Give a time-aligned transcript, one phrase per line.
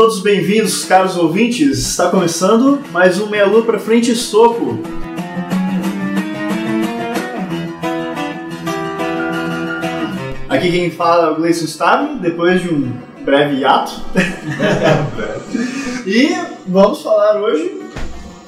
[0.00, 1.76] todos bem-vindos, caros ouvintes.
[1.76, 4.78] Está começando mais um Meia Lua pra Frente Soco.
[10.48, 13.92] Aqui quem fala é o Gleison Stabile, depois de um breve hiato.
[16.08, 16.34] e
[16.66, 17.82] vamos falar hoje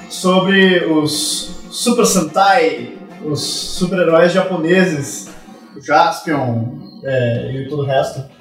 [0.09, 5.29] sobre os Super Sentai, os super-heróis japoneses,
[5.77, 8.25] o Jaspion é, e todo o resto.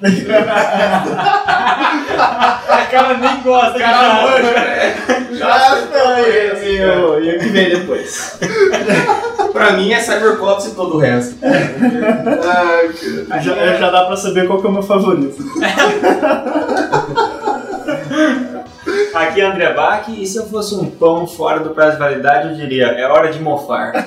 [2.22, 8.38] A cara nem gosta de Jaspion e, e, o- e o que vem depois.
[9.52, 11.36] Pra mim é Cybercops e todo o resto.
[13.40, 15.42] Já, já dá pra saber qual que é o meu favorito.
[19.14, 22.48] Aqui é André Bach, e se eu fosse um pão fora do prazo de validade,
[22.48, 23.92] eu diria, é hora de mofar.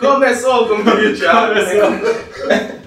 [0.00, 1.54] Começou como diria o Thiago.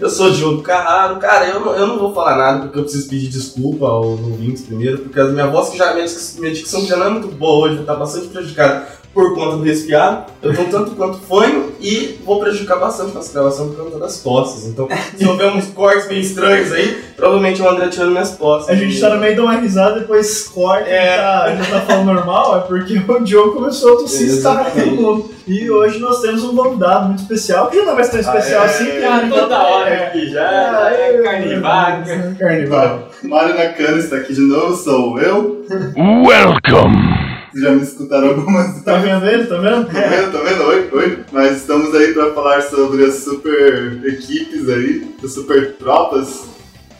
[0.00, 1.18] Eu sou Diogo Carraro.
[1.18, 4.62] Cara, eu não, eu não vou falar nada porque eu preciso pedir desculpa aos ouvintes
[4.62, 7.84] primeiro, porque a minha voz, que já, minha dicção já não é muito boa hoje,
[7.84, 10.26] tá bastante prejudicada por conta do resfriado.
[10.42, 14.66] Eu tô tanto quanto fanho e vou prejudicar bastante nossa gravação por conta das tosses.
[14.66, 14.86] Então,
[15.16, 18.68] se houver uns cortes bem estranhos aí, provavelmente o André tirando minhas tosses.
[18.68, 21.14] A gente tá no meio de uma risada, depois corta É.
[21.14, 25.30] e tá, já tá falando normal, é porque o Diogo começou a tossir e mundo.
[25.46, 28.62] E hoje nós temos um convidado muito especial, que já não vai ser tão especial
[28.64, 28.66] é.
[28.66, 30.06] assim, porque Ah, toda tá- hora é.
[30.08, 32.36] aqui já, já é carne de vaca.
[32.38, 32.98] Carne vaca.
[33.22, 35.64] Mário Nakano está aqui de novo, sou eu.
[35.96, 37.15] Welcome.
[37.56, 39.46] Vocês já me escutaram algumas Tá vendo ele?
[39.46, 39.86] Tá vendo?
[39.86, 40.32] Tá vendo?
[40.32, 40.62] Tá vendo?
[40.64, 41.18] Oi, oi.
[41.32, 46.44] Mas estamos aí para falar sobre as super equipes aí, as super tropas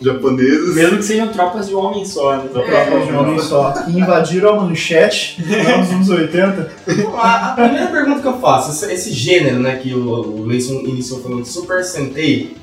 [0.00, 0.74] japonesas.
[0.74, 2.44] Mesmo que sejam tropas de homem só, né?
[2.52, 3.72] Tropas de um homem só.
[3.72, 5.42] Que invadiram a manchete
[5.78, 6.70] nos anos 80.
[7.02, 10.44] Bom, a, a primeira pergunta que eu faço, esse, esse gênero, né, que o, o
[10.46, 11.82] Leison iniciou falando de Super.
[11.84, 12.56] Sentei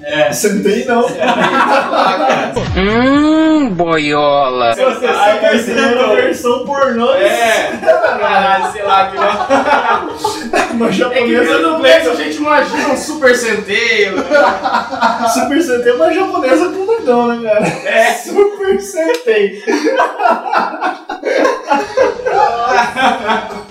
[0.86, 1.06] não.
[1.22, 4.74] Ah, cara, Hum, boiola.
[4.74, 10.43] Se você sabe a segunda versão pornô É, caralho, sei lá, que não.
[10.74, 14.14] uma É que japonesa no Black a gente imagina um Super Sentai.
[15.34, 17.68] Super Sentai é uma japonesa com doidão, né, cara?
[17.68, 18.14] É.
[18.24, 19.64] Super Sentai.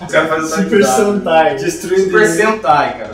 [0.05, 0.85] Os caras fazem essa Super.
[0.85, 1.55] Sentai.
[1.57, 3.11] Destruindo Super Sentai, cara.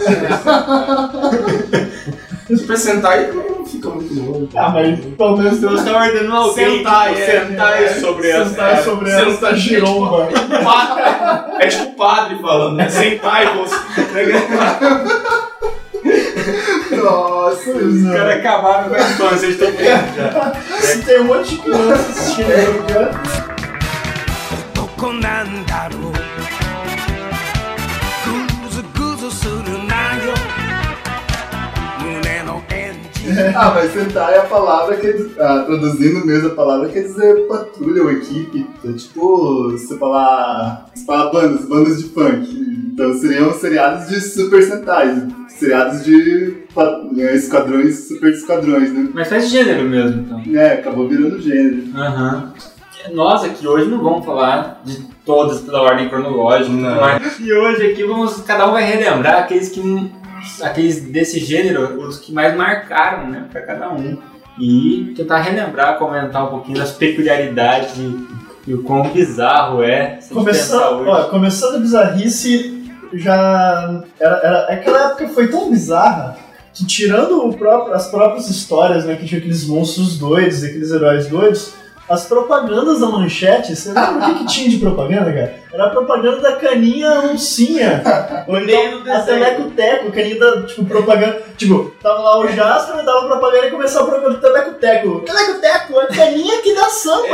[2.56, 4.49] Super Sentai também não fica muito longe.
[4.55, 8.29] Ah, mas pelo menos Deus Você tá ordenando alguém Sentai, que é, sentai é, sobre
[8.29, 8.49] essa.
[8.49, 10.29] Sentai sobre essa Sentai, giromba.
[11.59, 12.89] É tipo o padre falando, né?
[12.89, 13.75] Sentai, você.
[16.95, 20.53] Nossa, Os caras acabaram com a infância, eles estão vendo já.
[20.79, 23.53] Se tem um monte de criança assistindo aí, cara.
[25.03, 26.26] 男なんだろう
[33.54, 38.02] Ah, mas Sentai é a palavra que ah, traduzindo mesmo a palavra quer dizer patrulha
[38.02, 38.66] ou equipe.
[38.84, 42.48] É tipo, você falar, você falar bandas, bandas de funk.
[42.92, 45.28] Então seriam seriados de Super Sentai.
[45.48, 46.56] Seriados de
[47.18, 49.08] eh, esquadrões, super esquadrões, né?
[49.12, 50.42] Mas faz gênero mesmo, então.
[50.54, 51.84] É, acabou virando gênero.
[51.96, 52.52] Aham.
[53.12, 57.00] Nós aqui hoje não vamos falar de todas pela ordem cronológica, Não.
[57.00, 59.80] mas e hoje aqui vamos cada um vai relembrar aqueles que
[60.62, 64.18] aqueles desse gênero, os que mais marcaram, né, para cada um
[64.58, 67.96] e tentar relembrar, comentar um pouquinho das peculiaridades
[68.66, 70.18] e, o quão bizarro é.
[70.30, 74.02] Começando, ó, começando a bizarrice, já.
[74.20, 76.36] Era, era, aquela época foi tão bizarra
[76.74, 81.26] que, tirando o próprio, as próprias histórias, né, que tinha aqueles monstros doidos, aqueles heróis
[81.28, 81.72] doidos,
[82.08, 85.54] as propagandas da manchete, você lembra o que, que tinha de propaganda, cara?
[85.72, 88.02] Era a propaganda da caninha oncinha.
[88.46, 89.20] Ou então a.
[89.20, 91.42] Teleco-Teco, caninha da, tipo, propaganda.
[91.56, 95.20] Tipo, tava lá o Jasper, dava propaganda e começava a propaganda do Teleco-Teco.
[95.20, 97.26] Teleco-Teco, a caninha que dá samba.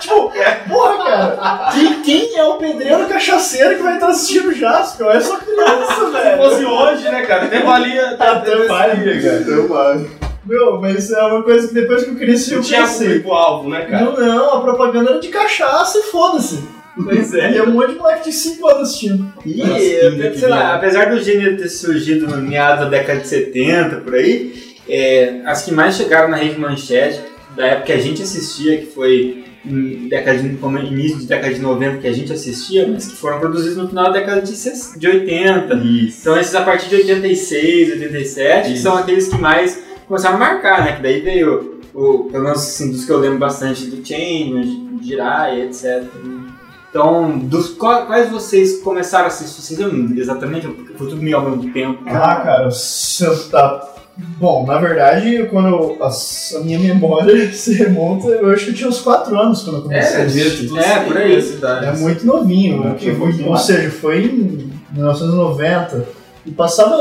[0.00, 0.32] Tipo,
[0.68, 1.70] porra, cara.
[1.72, 5.06] Quem, quem é o pedreiro cachaceiro que vai estar assistindo o Jasper?
[5.08, 6.36] É só criança, Se velho.
[6.42, 7.44] fosse hoje, né, cara?
[7.44, 8.16] Até valia.
[8.18, 9.36] Até vale, cara.
[9.40, 10.25] Então, mano.
[10.46, 14.04] Meu, mas é uma coisa que depois que eu cresci eu tinha público-alvo, né, cara?
[14.04, 16.62] Não, não, a propaganda era de cachaça e foda-se.
[17.02, 19.32] Pois E um monte de moleque de 5 anos assistindo.
[19.44, 23.28] E, Nossa, que sei lá, apesar do gênero ter surgido no meados da década de
[23.28, 27.20] 70, por aí, é, as que mais chegaram na rede manchete,
[27.54, 31.52] da época que a gente assistia, que foi em década de, como início de década
[31.52, 34.52] de 90 que a gente assistia, mas que foram produzidos no final da década de,
[34.96, 35.74] de 80.
[35.74, 36.18] Isso.
[36.20, 38.82] Então esses a partir de 86, 87, que Isso.
[38.82, 40.92] são aqueles que mais começaram a marcar, né?
[40.96, 45.64] Que daí veio, o, pelo menos assim, dos que eu lembro bastante, do Change, Jiraiya,
[45.66, 46.04] etc.
[46.90, 49.60] Então, dos quais vocês começaram a assistir?
[49.62, 50.66] Vocês lembram exatamente?
[50.96, 52.02] Foi tudo meio ao mesmo tempo.
[52.06, 53.92] Ah, cara, você tá.
[54.38, 58.74] Bom, na verdade, quando eu- a, a minha memória se remonta, eu acho que eu
[58.74, 60.16] tinha uns 4 anos quando eu comecei.
[60.16, 60.68] É, a devia assistir.
[60.68, 61.36] tudo É, assim, por aí.
[61.36, 61.84] na cidade.
[61.86, 63.46] É muito novinho, É, né?
[63.46, 66.08] ou seja, foi em 1990
[66.46, 66.96] e passava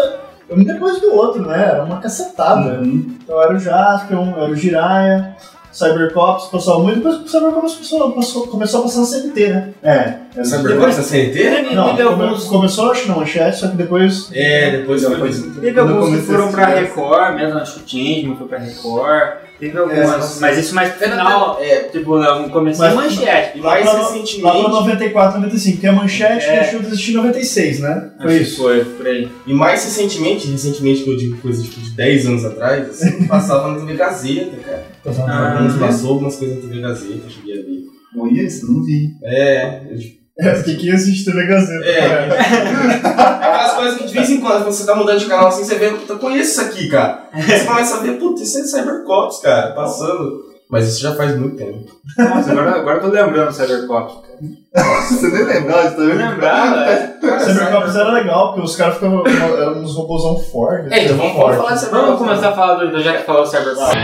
[0.49, 1.69] um depois do outro, né?
[1.71, 2.79] Era uma cacetada.
[2.79, 3.15] Uhum.
[3.23, 5.35] Então era o Jaspion, era o Jiraiya,
[5.71, 9.69] Cybercops passava muito, depois o Cybercops passou, passou, começou a passar na CNT, né?
[9.83, 11.73] É, Depois- depois da CNT?
[11.75, 14.29] Não, come- alguns, começou acho que na manchete, só que depois.
[14.33, 18.37] É, depois Depois- teve alguns que foram a pra Record, mesmo acho que o Changeman
[18.37, 19.44] foi pra Record.
[19.59, 20.41] Teve algumas, nossa.
[20.41, 23.57] mas isso mais pro final, É, tipo, no começo Mas- manchete.
[23.57, 24.69] e mais Lá pra- Lá pra recentemente.
[24.69, 26.59] 94, 95, porque a manchete É.
[26.61, 28.11] deixou de existir em 96, né?
[28.19, 28.61] Acho Foi que isso.
[28.61, 29.29] Foi, por aí.
[29.47, 33.69] E mais recentemente, recentemente que eu digo coisa tipo, de 10 anos atrás, assim, passava
[33.71, 34.85] na TV Gazeta, cara.
[35.27, 35.79] Ah, Alguns é.
[35.79, 37.85] passou algumas coisas na TV Gazeta, eu cheguei a ver.
[38.17, 39.09] Olha isso, não vi.
[39.23, 41.85] É, eu, tipo, É, porque quem assiste TV Gazeta.
[41.85, 42.27] É.
[42.27, 43.35] cara.
[43.37, 45.75] aquelas coisas que de vez em quando, quando você tá mudando de canal assim, você
[45.75, 47.29] vê, puta, eu conheço isso aqui, cara.
[47.31, 50.55] Aí você começa a ver, puta, isso é Cybercops, cara, passando.
[50.69, 51.85] Mas isso já faz muito tempo.
[52.17, 54.25] Nossa, agora, agora eu tô lembrando do Cybercop.
[54.73, 56.17] Você nem lembrava, você tá vendo?
[56.17, 57.17] Lembrava, é.
[57.39, 59.23] Cybercops era legal, porque os caras ficavam.
[59.25, 60.91] eram uns robôzão fortes.
[60.91, 62.05] É, então vamos, vamos falar de Cybercops.
[62.07, 63.95] Vamos começar a falar do, do já que falou Cybercop.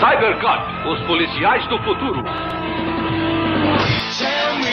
[0.00, 2.22] Cybercop, os policiais do futuro.
[4.18, 4.71] Tell me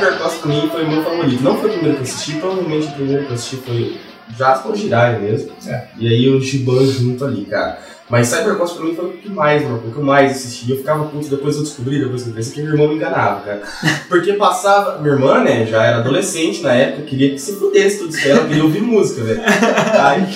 [0.00, 1.42] 段 Cybercops pra mim foi o meu favorito.
[1.42, 4.00] Não foi o primeiro que eu assisti, provavelmente o primeiro que eu assisti foi
[4.36, 5.52] Jasper Jiraiya mesmo.
[5.66, 5.88] É.
[5.98, 7.78] E aí o Shiban junto ali, cara.
[8.12, 9.82] Mas Cybercops pra mim foi o que mais, mano.
[9.86, 10.70] O que eu mais assisti.
[10.70, 13.62] Eu ficava puto, depois eu descobri, depois eu pensei que minha irmã me enganava, cara.
[14.06, 14.98] Porque passava.
[14.98, 18.28] Minha irmã, né, já era adolescente na época, queria que se fudesse tudo isso.
[18.28, 19.40] Ela queria ouvir música, velho.
[19.98, 20.26] Aí,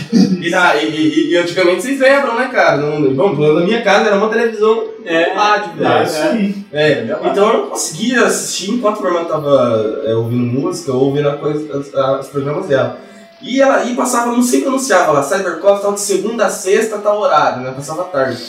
[0.46, 2.78] e, na- e- e- e antigamente vocês lembram, né, cara?
[2.78, 5.34] Não, bom, na minha casa era uma televisão É.
[5.34, 5.90] rádio, velho.
[5.90, 6.54] Ah, isso aí.
[6.72, 11.28] É, então eu não conseguia assistir enquanto minha irmã tava é, ouvindo música ou ouvindo
[11.28, 12.98] a coisa, as- a- os programas dela.
[13.46, 16.98] E ela e passava, não sei que anunciava lá, Cybercops tal de segunda a sexta,
[16.98, 17.70] tal horário, né?
[17.70, 18.42] Passava tarde.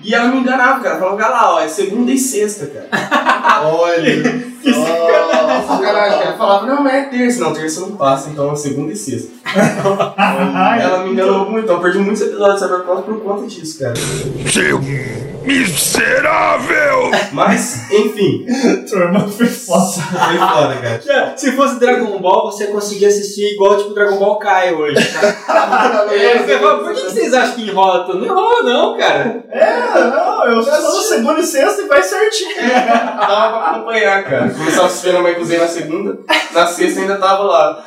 [0.00, 0.98] E ela me enganava, cara.
[0.98, 2.88] Falava, lá, ó, é segunda e sexta, cara.
[3.66, 5.66] Olha só.
[5.66, 6.30] Sacanagem, cara.
[6.30, 7.40] Eu falava, não, mas é terça.
[7.40, 9.30] Não, terça não passa, então é segunda e sexta.
[10.80, 13.94] ela me enganou muito, então eu perdi muitos episódios de Cybercops por conta disso, cara.
[14.52, 14.80] Seu
[15.44, 17.10] miserável!
[17.32, 18.46] Mas, enfim,
[18.88, 20.02] Turma foi foda.
[20.02, 21.00] foi foda, cara.
[21.00, 24.96] Já, Se fosse Dragon Ball, você conseguia assistir igual tipo Dragon Ball Kai hoje.
[26.10, 28.18] É, você fala, por que, que vocês acham que enrola tanto?
[28.18, 29.44] Não enrola não, cara.
[29.50, 32.50] É, não, eu só no segunda e sexta e vai certinho.
[32.58, 34.50] Dava pra acompanhar, cara.
[34.50, 36.18] Começava a mãe cozinha na segunda,
[36.52, 37.84] na sexta ainda tava lá.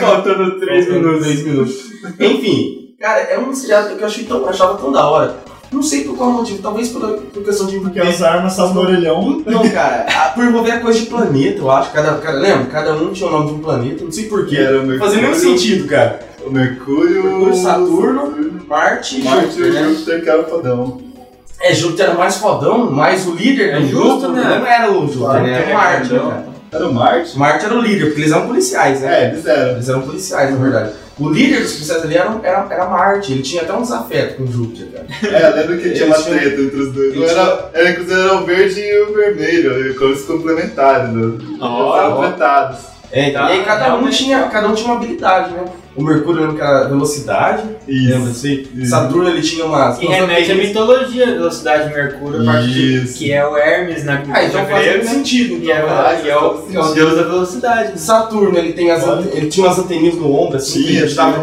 [0.00, 1.24] Faltando três minutos.
[1.26, 1.74] Três minutos.
[2.20, 5.34] Enfim, cara, é um seriado que eu achei tão, eu achava tão da hora.
[5.72, 8.80] Não sei por qual motivo, talvez por, por questão de Porque as armas estavam no
[8.82, 9.42] orelhão.
[9.44, 11.90] Não, cara, a- por envolver a coisa de planeta, eu acho.
[11.90, 12.66] Cada, cada, lembra?
[12.66, 14.58] Cada um tinha o nome de um planeta, não sei porquê.
[14.58, 15.00] Era o Não Mercúrio.
[15.12, 16.20] fazia nenhum sentido, cara.
[16.46, 17.24] O Mercúrio.
[17.24, 18.32] Mercúrio, Saturno,
[18.68, 19.88] Marte, Marte e Júpiter, né?
[19.88, 21.00] Júpiter que era o fodão.
[21.60, 24.58] É, Júpiter era mais fodão, mas o líder É do justo, grupo né?
[24.58, 25.52] não era o Júpiter, Claro né?
[25.52, 26.28] Era é, o Marte, né, então.
[26.30, 26.46] cara?
[26.72, 27.38] Era o Marte?
[27.38, 29.24] Marte era o líder, porque eles eram policiais, né?
[29.24, 29.70] É, eles eram.
[29.72, 30.90] Eles eram policiais, na verdade.
[31.18, 34.42] O líder dos policiais ali era, era, era Marte, ele tinha até um desafeto com
[34.42, 35.06] o Júpiter, cara.
[35.34, 37.14] É, lembro que tinha uma Eles tinham- treta entre os dois.
[37.16, 41.10] Eles Era, era, inclusive era o verde e o vermelho, cores complementares.
[41.10, 41.38] Né?
[41.60, 42.04] Ó, Eles
[42.40, 42.76] eram.
[43.12, 45.64] É, então, Tá, e aí cada um, tinha, cada um tinha uma habilidade, né?
[45.96, 47.62] O Mercúrio eu lembro que era velocidade.
[47.88, 48.86] Lembra disso aí?
[48.86, 49.96] Saturno ele tinha umas.
[49.98, 50.68] Que umas remete à anteninhas.
[50.68, 53.18] mitologia da velocidade de Mercúrio, a parte de- Isso.
[53.18, 55.54] que é o Hermes na Ah, então faz sentido.
[55.64, 57.98] E é, Então, o- e é o, é o deus da velocidade.
[58.00, 61.38] Saturno ele, tem as, ante- ele tinha umas anteninhas no ombro, assim, Sim, que ajudava
[61.38, 61.42] a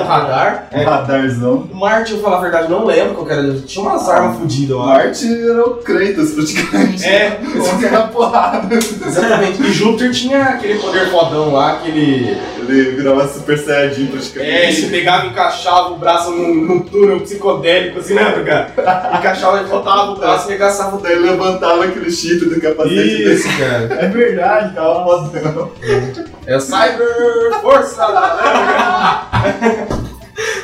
[0.00, 0.68] o radar.
[0.72, 1.68] Um radarzão.
[1.72, 3.52] O Marte, eu vou falar a verdade, não lembro qual que era.
[3.60, 4.86] Tinha umas armas fodidas, acho.
[4.86, 7.04] Marte era o Kratos, praticamente.
[7.04, 8.74] É, Esse era porrada.
[8.74, 9.62] exatamente.
[9.62, 12.36] E Júpiter tinha aquele poder fodão lá, aquele.
[12.68, 14.50] Ele virava super saiyajin praticamente.
[14.52, 19.18] É, ele pegava e encaixava o braço num, num túnel psicodélico, assim, lembra, cara?
[19.18, 23.22] Encaixava e botava o braço e arregaçava o Daí ele levantava aquele chip do capacete.
[23.22, 23.88] Isso, cara.
[24.00, 25.04] É verdade, cara.
[25.04, 25.72] Fodão.
[26.46, 28.06] É o Cyber Força?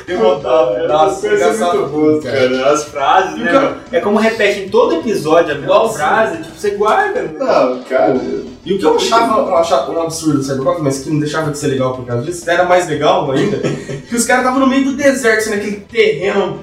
[0.07, 2.49] Derrotava o braço, arregaçava muito cara.
[2.49, 2.73] cara.
[2.73, 3.77] As Frases, né?
[3.93, 7.23] É como repete em todo episódio a mesma frase, tipo, você guarda.
[7.23, 7.31] né?
[7.39, 8.15] Não, cara.
[8.69, 11.51] E o que eu achava, eu achava um absurdo do Cyberpunk, mas que não deixava
[11.51, 13.57] de ser legal por causa disso, era mais legal ainda,
[14.07, 16.59] que os caras estavam no meio do deserto, assim, naquele terreno,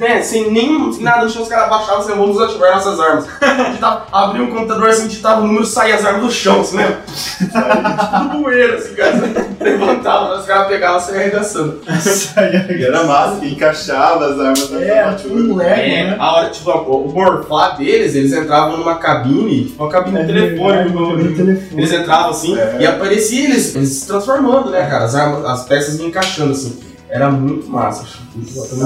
[0.00, 3.26] né, sem nem sem nada no chão, os caras abaixavam assim, vamos desativar nossas armas.
[3.68, 6.96] Digitava, abria um computador assim, digitava o número, saía as armas do chão, assim, né?
[8.18, 9.12] Tudo bueiro, assim, cara.
[9.60, 11.80] Levantava, os caras pegavam assim, arregaçando.
[12.78, 15.34] E era massa, que encaixava as armas da É, armadura.
[15.34, 16.16] um Lego, É, né?
[16.18, 20.90] a hora, tipo, o morfar deles, eles entravam numa cabine, tipo, uma cabine de telefone,
[20.90, 21.68] no no- telefone.
[21.82, 22.76] Eles entravam assim É.
[22.80, 25.04] e aparecia eles, eles se transformando, né, cara?
[25.04, 26.78] As, armas, as peças iam encaixando assim.
[27.08, 28.04] Era muito massa.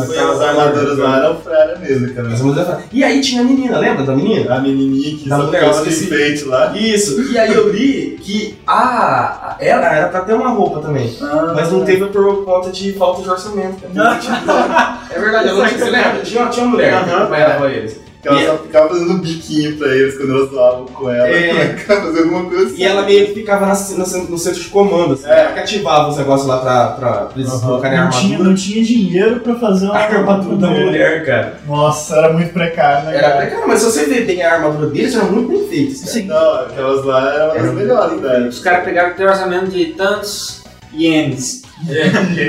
[0.04, 2.28] Aquelas armaduras lá eram fralha mesmo, cara.
[2.28, 4.54] Eu dizer- E aí tinha a menina, lembra da menina?
[4.54, 6.04] A menininha que Da só ficava esqueci.
[6.04, 6.76] enfeite lá.
[6.76, 7.20] Isso.
[7.32, 11.16] E aí eu li que a, ela era pra ter uma roupa também.
[11.54, 13.80] Mas não teve por conta de falta de orçamento.
[13.94, 14.98] cara.
[15.10, 16.20] é verdade, ela não tinha, você lembra?
[16.22, 17.22] Tinha, tinha uma mulher que Aham.
[17.22, 18.00] acompanhava eles.
[18.22, 21.26] Que ela E- só ficava fazendo biquinho pra eles quando elas falavam com ela.
[21.26, 21.74] É.
[21.78, 22.76] Ficava fazendo alguma coisa assim.
[22.76, 25.24] E ela meio que ficava na- no, no centro de comando, assim.
[25.26, 28.48] Ela que ativava os negócios lá pra, pra, pra eles colocarem a Não tinha, armadura.
[28.50, 30.84] não tinha dinheiro pra fazer uma A armadura da mulher.
[30.86, 31.60] mulher, cara.
[31.66, 33.16] Nossa, era muito precário, né?
[33.16, 33.36] Era cara?
[33.40, 35.94] precário, mas se você ver bem a armadura deles, era muito bem feita.
[35.94, 36.24] Sim.
[36.26, 38.48] Não, aquelas lá eram Era as melhores, velho.
[38.48, 40.62] Os caras pegaram aquele orçamento de tantos
[40.92, 41.62] ienes.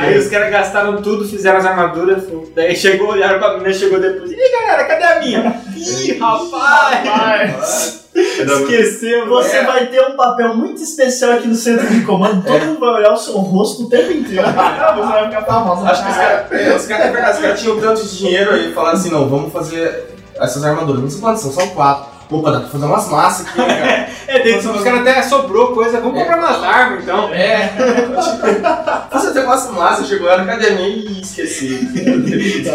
[0.01, 2.23] Aí os caras gastaram tudo, fizeram as armaduras.
[2.55, 4.31] Daí chegou, olharam pra menina, chegou depois.
[4.31, 5.61] Ih, galera, cadê a minha?
[5.75, 8.01] Ih, rapaz!
[8.13, 9.65] Esqueceu, você é.
[9.65, 12.43] vai ter um papel muito especial aqui no centro de comando.
[12.43, 14.43] Todo mundo vai olhar o seu rosto o tempo inteiro.
[14.51, 15.85] Você vai ficar famoso.
[15.85, 18.73] Acho que os caras, é, os caras, é os caras tinham tanto de dinheiro aí
[18.73, 21.01] falaram assim: não, vamos fazer essas armaduras.
[21.01, 22.11] Não sei quantas são, são quatro.
[22.31, 24.11] Opa, dá pra fazer umas massas aqui, né, cara?
[24.31, 25.99] É, dentro dos caras até sobrou coisa.
[25.99, 27.33] Vamos comprar umas armas então.
[27.33, 27.69] É.
[29.11, 31.89] Você até umas massas, chegou lá na academia e esqueci.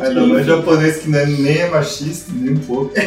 [0.00, 2.90] Ainda mais japonês que não é nem é machista, nem um pouco.
[2.96, 3.00] E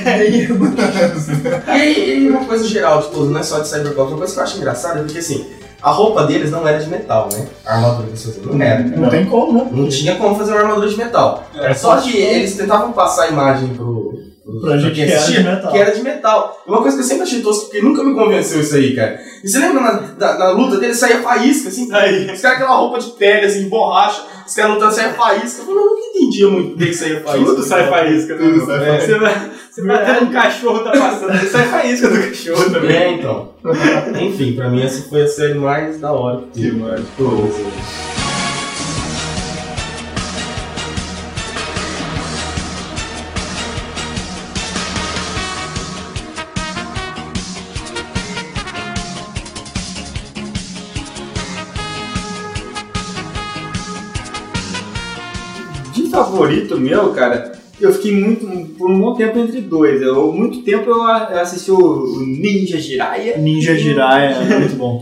[1.72, 4.40] aí, e uma coisa geral de tudo, não é só de Cyberpunk, uma coisa que
[4.40, 5.46] eu acho engraçada é porque assim,
[5.82, 7.46] a roupa deles não era de metal, né?
[7.66, 8.84] A armadura que eles faziam não era.
[8.84, 9.68] Não tem como, né?
[9.70, 11.44] Não tinha como fazer uma armadura de metal.
[11.56, 15.26] É, Só que eles tentavam passar a imagem pro, pro, Pra gente quem que era
[15.26, 15.72] de metal.
[15.72, 16.64] que era de metal.
[16.66, 19.20] E uma coisa que eu sempre achei tosco, porque nunca me convenceu isso aí, cara.
[19.44, 21.92] E você lembra na, da- na luta dele saía faísca, assim?
[21.94, 22.32] Aí.
[22.32, 25.62] Os caras aquela roupa de pele, assim, borracha, os caras lutando saia faísca.
[25.62, 27.46] Eu falei, eu nunca entendia muito bem que saía faísca.
[27.46, 28.40] Tudo sai faísca, né?
[28.52, 29.00] Tudo sai É.
[29.00, 32.96] Você vai, você vai ter um cachorro tá passando, sai faísca do cachorro também.
[32.96, 33.50] É, então.
[34.22, 36.78] Enfim, pra mim essa foi a série mais da hora que Que teve.
[36.78, 37.06] mano.
[56.34, 60.02] Favorito meu, cara, eu fiquei muito, por um bom tempo entre dois.
[60.02, 61.04] Eu, muito tempo eu
[61.40, 63.38] assisti o Ninja Jiraiya.
[63.38, 65.00] Ninja Jiraiya é muito bom.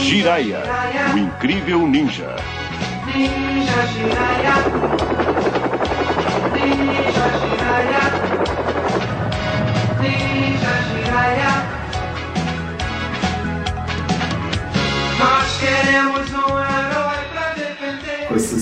[0.00, 0.62] Jiraiya,
[1.12, 2.36] o incrível ninja.
[3.06, 4.54] Ninja Jiraiya.
[6.54, 8.02] Ninja Jiraiya.
[10.00, 11.52] Ninja Jiraiya.
[15.18, 16.65] Nós queremos um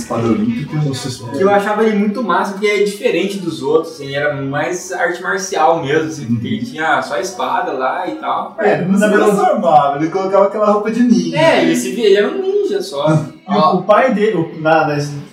[0.04, 1.36] essa espada olímpica.
[1.36, 5.22] Que eu achava ele muito massa, porque é diferente dos outros, assim, era mais arte
[5.22, 8.56] marcial mesmo, assim, porque ele tinha só a espada lá e tal.
[8.58, 11.38] É, ele não se transformava, ele colocava aquela roupa de ninja.
[11.38, 13.06] É, ele se via, ele era um ninja só.
[13.46, 14.84] O, o pai dele, o- na-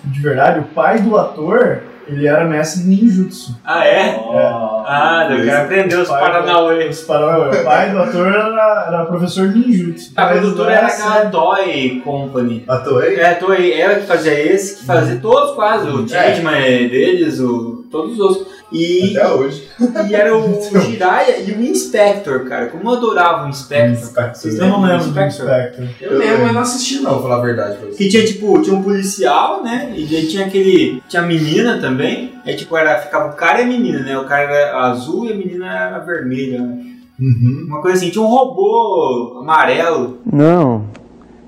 [0.04, 3.56] de verdade, o pai do ator, ele era mestre ninjutsu.
[3.64, 4.16] Ah, é?
[4.18, 6.88] Ó, Ah, o cara aprendeu os Pai- Paranauê.
[6.88, 7.60] Os Paranauê.
[7.60, 10.12] O pai do ator era, era professor ninjutsu.
[10.16, 12.64] A Mas produtora era aquela Toy Company.
[12.68, 13.14] A Toei?
[13.16, 16.08] É, a Toei, ela que fazia esse, que fazia todos quase, o É.
[16.08, 18.61] Changeman é deles, o, todos os outros.
[18.72, 19.68] E, Até hoje.
[20.08, 22.66] e era o Jiraiya e o Inspector, cara.
[22.66, 24.30] Como eu adorava o Inspector.
[24.34, 25.84] Vocês não lembram do Inspector?
[26.00, 27.76] Eu lembro, mas não assisti não, pra falar a verdade.
[27.96, 29.92] Que tinha, tipo, tinha um policial, né?
[29.96, 31.02] E daí tinha aquele.
[31.08, 32.34] Tinha a menina também.
[32.44, 34.18] Aí, tipo, era, ficava o cara e a menina, né?
[34.18, 36.60] O cara era azul e a menina era vermelha.
[36.60, 36.78] né?
[37.20, 37.64] Uhum.
[37.68, 40.18] Uma coisa assim, tinha um robô amarelo.
[40.30, 40.84] Não.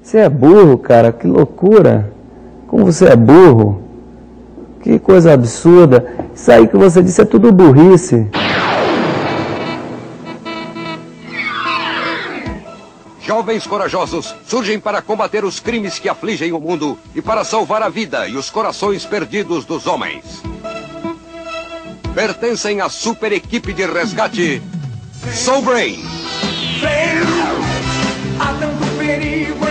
[0.02, 1.10] Você é burro, cara.
[1.12, 2.12] Que loucura.
[2.68, 3.82] Como você é burro.
[4.84, 6.14] Que coisa absurda.
[6.34, 8.28] Isso aí que você disse é tudo burrice.
[13.22, 17.88] Jovens corajosos surgem para combater os crimes que afligem o mundo e para salvar a
[17.88, 20.42] vida e os corações perdidos dos homens.
[22.14, 24.62] Pertencem à super equipe de resgate
[25.32, 26.04] Soul Brain.
[28.38, 29.63] Há tanto perigo.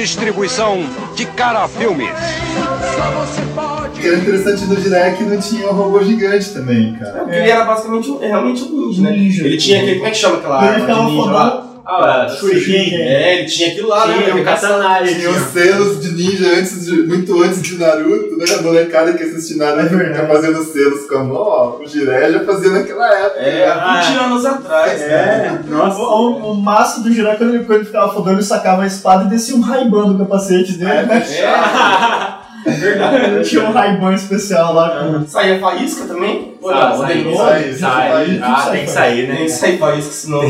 [0.00, 0.78] Distribuição
[1.14, 2.08] de Cara Filmes.
[2.08, 3.98] Só você pode.
[3.98, 7.18] O que era interessante do Jiraiya é que não tinha um robô gigante também, cara.
[7.18, 9.10] Porque ele era basicamente um, é realmente um ninja, né?
[9.12, 9.44] Ninja.
[9.44, 9.96] Ele tinha aquele.
[9.96, 11.69] Como é que chama aquela Ele arma de ninja lá?
[11.90, 12.94] Ah, Shuriken.
[12.94, 14.14] É, ele tinha aquilo lá, né?
[14.14, 17.76] Tinha Ele o katana, ele Tinha os selos de ninja antes de, muito antes de
[17.76, 18.44] Naruto, né?
[18.58, 21.78] A molecada que assiste Naruto É fica fazendo selos com a mão, ó.
[21.82, 23.40] O Jiraiya já fazia naquela época.
[23.40, 24.00] É, há Ah.
[24.02, 25.00] 20 anos atrás.
[25.02, 25.98] É, Nossa.
[25.98, 28.86] O, o, o massa do Jiraiya, quando ele, quando ele ficava fodendo, ele sacava a
[28.86, 31.24] espada e descia um Raiban do capacete dele, né?
[31.28, 33.48] É verdade.
[33.48, 35.26] Tinha um Raiban especial lá com...
[35.26, 36.54] Saía faísca também?
[36.66, 37.74] Ah, sai, Tem- sai, sai.
[37.74, 39.10] sai, Ah, tem que sai.
[39.10, 39.34] sair, né?
[39.34, 40.40] Nem sai faísca, senão.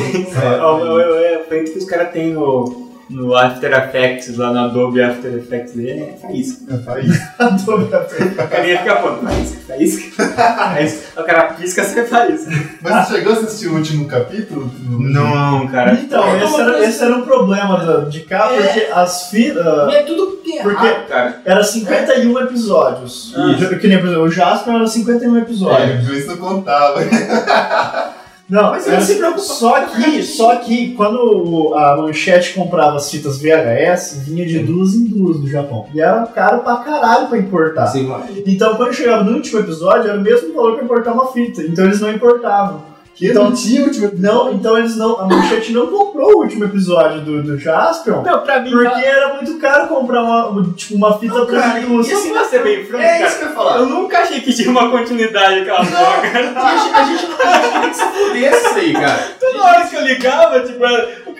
[0.61, 2.80] Ó, eu- eu- É, foi que os caras têm no,
[3.11, 6.75] no After Effects, lá no Adobe After Effects, é faísca.
[6.75, 7.31] É, faz.
[7.61, 10.25] O carinha fica falando, faísca, faísca.
[10.25, 11.21] faísca.
[11.21, 12.51] O cara pisca, você faísca.
[12.81, 14.71] Mas você chegou a assistir o último capítulo?
[14.89, 15.93] Não, cara.
[15.95, 19.93] Então, esse era, esse era um problema da- de cá, porque as fitas...
[19.93, 21.41] É tudo errado, Porque- cara.
[21.45, 23.35] Era 51 episódios.
[23.57, 23.79] Isso.
[23.79, 26.09] Que nem, por exemplo, o Jasper era 51 episódios.
[26.11, 27.01] É, isso não contava.
[28.51, 33.41] Não, Mas ele se preocupa só que, só que quando a manchete comprava as fitas
[33.41, 35.87] VHS, vinha de duas em duas do Japão.
[35.95, 37.87] E era caro pra caralho pra importar.
[37.87, 38.13] Sim.
[38.45, 41.63] Então quando chegava no último episódio, era o mesmo valor pra importar uma fita.
[41.63, 42.90] Então eles não importavam.
[43.21, 44.33] Que Então- não tinha o último episódio.
[44.35, 45.21] Não, então eles não.
[45.21, 48.23] A manchete não comprou o último episódio do, do Jaspion.
[48.23, 52.09] Não, pra mim, Porque era muito caro comprar uma, tipo, uma fita pra cara, duas.
[52.09, 53.77] e assim, pra ser bem franco, É cara, isso que eu ia falar.
[53.77, 56.53] eu nunca achei que tinha uma continuidade aquela porra, cara.
[56.57, 59.23] A gente, a gente não a gente queria que se fudesse isso aí, cara.
[59.39, 60.83] Toda hora que eu ligava, tipo,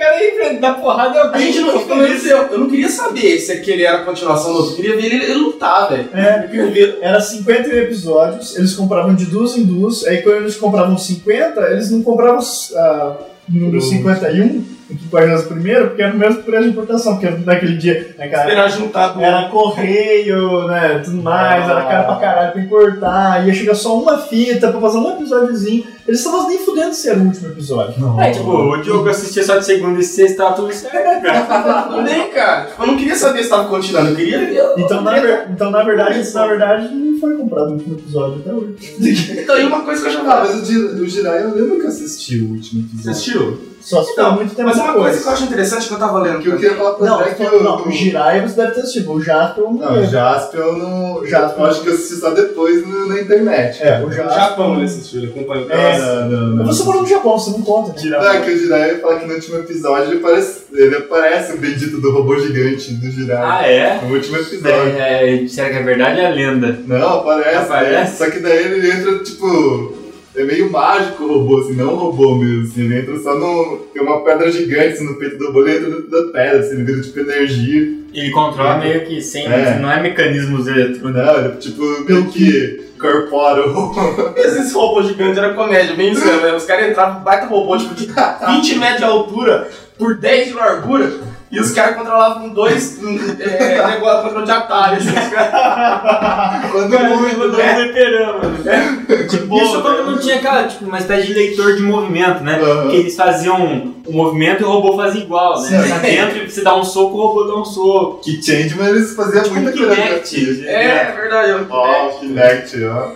[0.01, 2.89] cara ia enfrentar porrada e A alguém gente não, ficou eu, eu, eu não queria
[2.89, 4.73] saber se aquele era a continuação do outro.
[4.73, 6.09] Eu queria ver ele, ele lutar, velho.
[6.15, 6.99] É, ver.
[7.03, 11.91] Era 51 episódios, eles compravam de duas em duas, aí quando eles compravam 50, eles
[11.91, 14.65] não compravam o número 51,
[14.97, 18.43] que Guardiões primeiro, porque era o mesmo preço de importação, porque naquele dia, né, cara,
[18.49, 19.21] Esperar juntar do.
[19.21, 24.19] era correio, né, tudo mais, era caro pra caralho pra importar, ia chegar só uma
[24.19, 28.21] fita pra fazer um episódiozinho, eles estavam nem fudendo se era o último episódio.
[28.21, 32.03] É, tipo, o Diogo assistia só de segunda e sexta, tava tudo certo, cara.
[32.03, 32.69] Bem, cara.
[32.79, 34.73] Eu não queria saber se tava continuando, eu queria ver.
[34.79, 38.53] Então, na, ver- então, na verdade, na verdade, não foi comprado o último episódio até
[38.53, 38.71] hoje.
[39.41, 40.49] Então, e uma coisa que eu já Ah, falava.
[40.49, 43.11] mas o, Ji- o Jiraiya eu lembro que eu assisti o último Você episódio.
[43.11, 43.70] assistiu?
[43.81, 46.19] Só se for muito tempo Mas uma coisa que eu acho interessante que eu tava
[46.21, 46.41] lendo.
[46.41, 47.63] Que eu queria falar pra Não, André que não, eu...
[47.65, 50.07] não, o Jiraiya você deve ter assistido, o Jasper eu não Não, o.
[50.07, 51.27] Jasper eu não...
[51.27, 51.61] Jasper.
[51.65, 53.83] Eu acho que eu assisti só depois no- na internet.
[53.83, 54.35] É, o No Jasper...
[54.35, 55.71] Japão ele assistiu, ele acompanhou.
[55.71, 55.99] É.
[55.99, 56.67] Não, não, não.
[56.67, 57.95] Você morou no Japão, você não conta.
[58.05, 61.59] Não, é que o Jiraiya fala que no último episódio ele aparece, ele aparece o
[61.59, 63.45] bendito do robô gigante do Jiraiya.
[63.47, 64.01] Ah, é?
[64.03, 64.71] No último episódio.
[64.99, 66.79] É, é, será que é verdade ou é lenda?
[66.87, 67.57] Não, aparece.
[67.57, 67.93] Aparece?
[67.95, 68.07] né?
[68.19, 70.00] Só que daí ele entra, tipo.
[70.41, 72.63] É meio mágico o robô, assim, não um robô mesmo.
[72.65, 73.79] Assim, ele entra só no.
[73.93, 76.75] Tem uma pedra gigante assim, no peito do robô, ele entra dentro da pedra, assim,
[76.75, 78.01] ele vira tipo energia.
[78.13, 79.47] Ele controla meio que sem.
[79.47, 79.79] É.
[79.79, 81.13] Não é mecanismos eletrônicos.
[81.13, 84.33] Não, ele tipo meio que incorpora o robô.
[84.37, 86.41] Esses robôs gigantes era comédia, bem isso mesmo.
[86.43, 86.55] né?
[86.55, 88.07] Os caras entravam, baita robô, tipo, de
[88.47, 91.11] 20 metros de altura por 10 de largura.
[91.53, 94.97] E os caras controlavam com dois hum, é, negócio controle de atalho.
[94.99, 97.73] Assim, os caras- Quando Cara, muito, né?
[97.75, 99.07] não fliperama, né?
[99.29, 102.61] Tipo, isso quando não tinha aquela, tipo, uma espécie de leitor de movimento, né?
[102.91, 105.83] Que eles faziam o movimento e o robô fazia igual, né?
[105.83, 105.89] Sim.
[105.89, 108.21] Tá dentro e você dá um soco, o robô dá um soco.
[108.23, 109.97] Que Changeman eles faziam Tipo um muita Kinect.
[109.97, 110.71] coreografia.
[110.71, 111.51] É, é verdade.
[111.51, 113.11] eu- Ó, o Kinect, ó.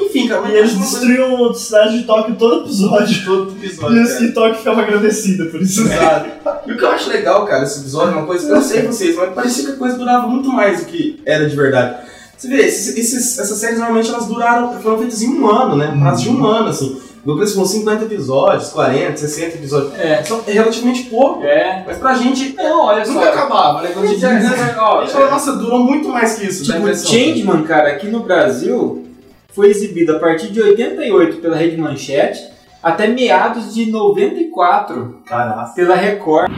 [0.00, 3.24] Enfim, cara, E mas eles coisa- destruíam a cidade de Tóquio todo episódio.
[3.24, 3.96] todo E, episódio.
[3.96, 4.02] cara.
[4.02, 5.82] assim, Tóquio ficava agradecida por isso.
[5.82, 6.30] Exato.
[6.66, 8.62] E o que eu acho legal, cara, esse episódio, é uma coisa que eu não
[8.62, 11.96] sei vocês, mas parecia que a coisa durava muito mais do que era de verdade.
[12.36, 15.94] Você vê, esses, esses- essas séries normalmente elas duraram, foram feitas em um ano, né?
[16.00, 17.00] Prazo de um ano, assim.
[17.24, 19.92] No começo foram 50 episódios, 40, 60 episódios.
[19.96, 20.24] É.
[20.24, 21.44] São relativamente pouco.
[21.44, 21.84] É.
[21.86, 23.12] Mas pra gente, Não, olha só.
[23.12, 23.90] nunca acabava, né?
[23.94, 26.64] Quando a gente, é, né, ó, a gente fala, nossa, durou muito mais que isso.
[26.64, 26.92] Tipo.
[26.96, 29.06] Changeman, cara, aqui no Brasil
[29.54, 32.40] foi exibido a partir de 88 pela Rede Manchete
[32.82, 35.72] até meados de 94 Caraca.
[35.76, 36.50] pela Record.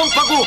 [0.00, 0.46] Relâmpago!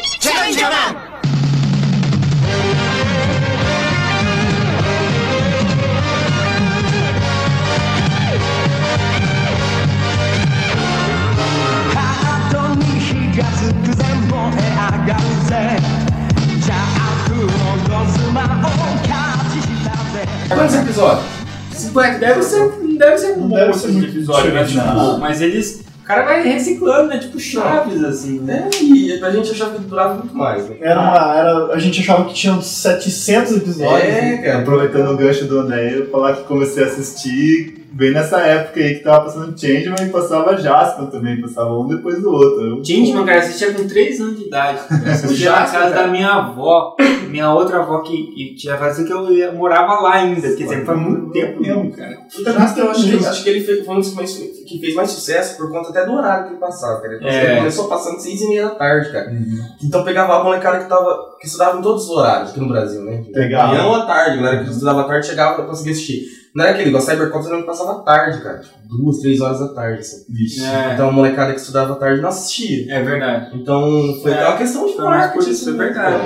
[20.49, 21.25] Quantos episódios?
[21.73, 24.63] 50, deve ser, deve ser um deve monte ser de episódio, né?
[24.65, 25.92] Tipo, mas eles.
[26.03, 27.17] O cara vai reciclando, né?
[27.17, 28.69] Tipo chaves, assim, né?
[28.73, 30.75] É, e a gente achava que durava muito mais, né?
[30.81, 34.13] Era uma, era, a gente achava que tinha uns 700 episódios.
[34.13, 34.59] É, cara.
[34.59, 38.95] Aproveitando o gancho do Onéio, eu falar que comecei a assistir bem nessa época aí
[38.95, 42.61] que tava passando Changeman e passava Jasper também, passava um depois do outro.
[42.77, 44.79] Eu- Changeman, cara, assistia com 3 anos de idade.
[45.05, 46.05] Eu assistia na Jasper, casa cara.
[46.07, 46.95] da minha avó,
[47.29, 50.41] minha outra avó que, que tinha falecido que eu ia- morava lá ainda.
[50.41, 52.17] Quer dizer, faz muito tempo mesmo, cara.
[52.37, 54.79] O Jasper, eu acho que, acho que ele fez, foi um dos que, mais, que
[54.79, 57.13] fez mais sucesso por conta até do horário que ele passava, cara.
[57.13, 57.57] Ele É.
[57.57, 59.31] começou passando seis e meia da tarde, cara.
[59.83, 63.01] Então pegava a molecada que, tava, que estudava em todos os horários aqui no Brasil,
[63.03, 63.23] né?
[63.33, 63.67] Pegava.
[63.73, 66.42] Manhã ou à tarde, galera que estudava à tarde chegava pra conseguir assistir.
[66.55, 68.59] Não era aquele, igual Cybercops não passava à tarde, cara.
[68.59, 70.23] Tipo, duas, três horas da tarde, assim.
[70.63, 72.93] É, Então a molecada que estudava à tarde não assistia.
[72.93, 73.49] é verdade.
[73.57, 74.35] Então foi É.
[74.35, 75.49] até uma questão de por marketing.
[75.49, 76.23] isso, é assim, verdade.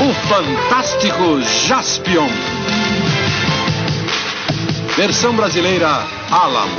[0.00, 2.28] O Fantástico Jaspion.
[4.96, 5.88] Versão brasileira
[6.30, 6.76] Alamo.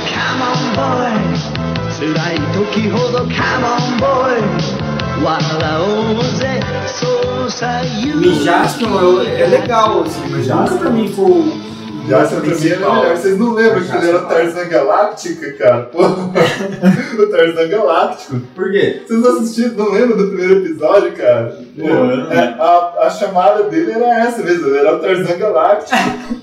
[2.03, 7.81] 辛い時ほどカモンボーイ笑おうぜそうさ
[8.15, 11.69] Me Jaspion eu- é legal, assim, mas nunca pra mim foi o.
[12.07, 13.15] Jasper pra mim era melhor.
[13.17, 15.81] Vocês não lembram que ele era o Tarzan Galáctica, cara?
[15.83, 18.39] Pô, o Tarzan Galáctico.
[18.55, 19.01] Por quê?
[19.07, 21.55] Vocês não assistiram, não lembram do primeiro episódio, cara?
[21.76, 21.88] Pô,
[22.32, 25.96] é, a, a chamada dele era essa mesmo, era o Tarzan Galáctico.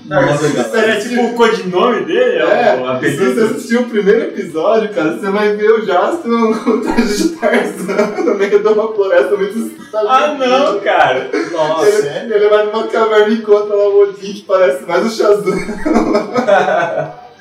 [0.04, 0.78] Nossa.
[0.78, 2.38] Era tipo o codinome dele?
[2.38, 3.34] É, o se apelido?
[3.34, 6.30] você assistir o primeiro episódio, cara, você vai ver o Jasper
[6.62, 11.30] com o traje de Tarzan no meio de uma floresta muito Ah, não, cara.
[11.32, 15.54] Ele, ele vai numa caverna e encontra lá o Odin que parece mais o Shazam.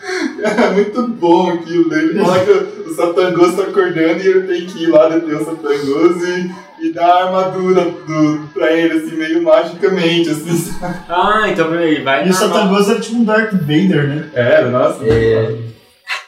[0.42, 2.20] É muito bom aquilo dele.
[2.20, 6.26] Fala que o, Satangoso tá acordando e ele tem que ir lá deter o Satangoso
[6.28, 6.52] e,
[6.88, 10.58] e dar a armadura do, pra ele, assim, meio magicamente, assim.
[10.58, 10.96] sabe?
[11.08, 12.34] Ah, então peraí, vai E o.
[12.34, 14.30] Satangoso era tipo um Darth Vader, né?
[14.34, 15.06] É, nossa.
[15.06, 15.58] É,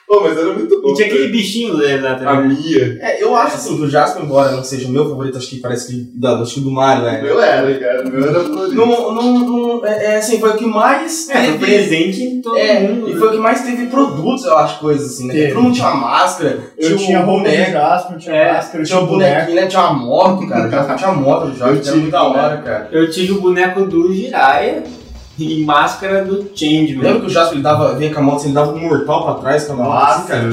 [0.07, 0.89] Pô, mas era muito bom.
[0.91, 2.49] E tinha aquele bichinho dele lá A também.
[2.57, 2.97] Mia.
[3.01, 5.59] É, eu acho assim que o Jasper, embora não seja o meu favorito, acho que
[5.59, 7.21] parece que da, acho que do Mario, O né?
[7.21, 8.03] meu era, cara.
[8.03, 8.75] O meu era favorito.
[8.75, 11.57] Não, não, não, é, é assim, foi o que mais É, foi teve.
[11.65, 13.09] presente em todo É, mundo.
[13.09, 13.19] e né?
[13.19, 15.47] foi o que mais teve produtos, eu acho, coisas assim, né?
[15.47, 18.53] Todo mundo tinha uma máscara, Eu tinha um roupa do boneco, Jasper, eu tinha É,
[18.53, 19.33] máscara, eu tinha um boneco.
[19.33, 19.67] bonequinho, né?
[19.67, 20.95] Tinha uma moto, cara.
[20.97, 22.89] Tinha moto do Jasper, era muito da hora, cara.
[22.91, 24.83] Eu tive o boneco do Jiraiya
[25.39, 27.01] e máscara do Changeman.
[27.03, 29.23] Lembra que o Jasper ele dava, vinha com a moto, assim, ele dava um mortal
[29.25, 30.49] pra trás com a moto, assim, cara?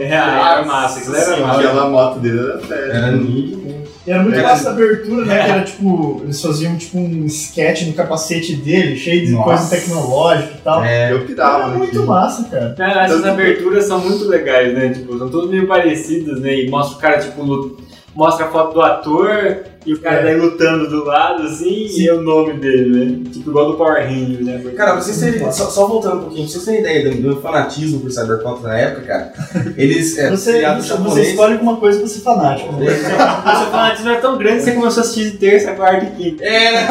[0.00, 1.60] É, era massa, aquilo era massa.
[1.60, 2.92] Aquela moto dele era fera.
[2.94, 3.62] Era nível.
[4.04, 4.42] E era muito É.
[4.42, 5.44] massa a abertura, né?
[5.44, 9.44] Que era tipo, eles faziam tipo um sketch no capacete dele, cheio de Nossa.
[9.44, 10.82] coisa tecnológica e tal.
[10.84, 11.58] É, Eu pirava.
[11.58, 12.06] Era muito naquilo.
[12.06, 12.74] massa, cara.
[12.76, 14.88] Cara, essas aberturas são muito legais, né?
[14.88, 16.52] Tipo, são todas meio parecidas, né?
[16.64, 17.76] E mostra o cara, tipo, lu-
[18.14, 20.22] mostra a foto do ator e o cara É.
[20.24, 23.30] daí lutando do lado, assim, e é o nome dele, né?
[23.32, 24.62] Tipo, igual do Power Rangers, né?
[24.76, 27.22] Cara, pra vocês terem, só, só voltando um pouquinho, pra vocês terem ideia do, do
[27.22, 29.32] meu fanatismo por Cyberpunk na época, cara,
[29.76, 30.16] eles.
[30.18, 32.72] É, Você, você, japonês- escolhe alguma coisa pra ser fanático.
[32.74, 32.86] Né?
[32.92, 36.10] O seu fanatismo é tão grande que você começou a assistir de terça, quarta e
[36.10, 36.44] quinta.
[36.44, 36.88] É, né?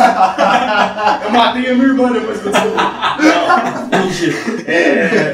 [1.25, 2.75] Eu matei a minha irmã depois que eu descobri.
[3.21, 4.35] Não, mentira.
[4.67, 5.31] É,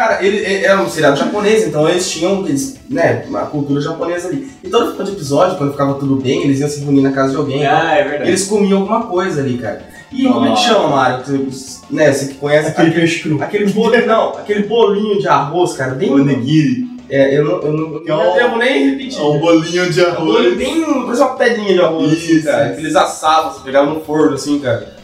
[0.00, 4.28] cara, ele, é- era um seriado japonês, então eles tinham eles, né, uma cultura japonesa
[4.28, 4.50] ali.
[4.64, 7.30] E todo final de episódio, quando ficava tudo bem, eles iam se reunir na casa
[7.32, 7.66] de alguém.
[7.66, 8.30] Ah, é então, verdade.
[8.30, 9.82] eles comiam alguma coisa ali, cara.
[10.12, 11.22] E como é que chama, Mário?
[11.24, 11.48] Tu-
[11.90, 13.42] Né, você que conhece Aquele peixe cru.
[13.42, 16.10] Aquele bolinho, não, aquele bolinho de arroz, cara, bem.
[16.10, 16.88] Onigiri.
[17.10, 19.18] É, eu não, eu não, eu é não devo nem repetir.
[19.20, 20.56] É um bolinho de É um bolinho arroz.
[20.56, 20.84] bem.
[21.04, 22.66] Parece uma pedrinha de arroz, assim, Isso, cara.
[22.66, 22.74] isso.
[22.76, 24.94] Que eles assavam, você pegava no forno, assim, cara.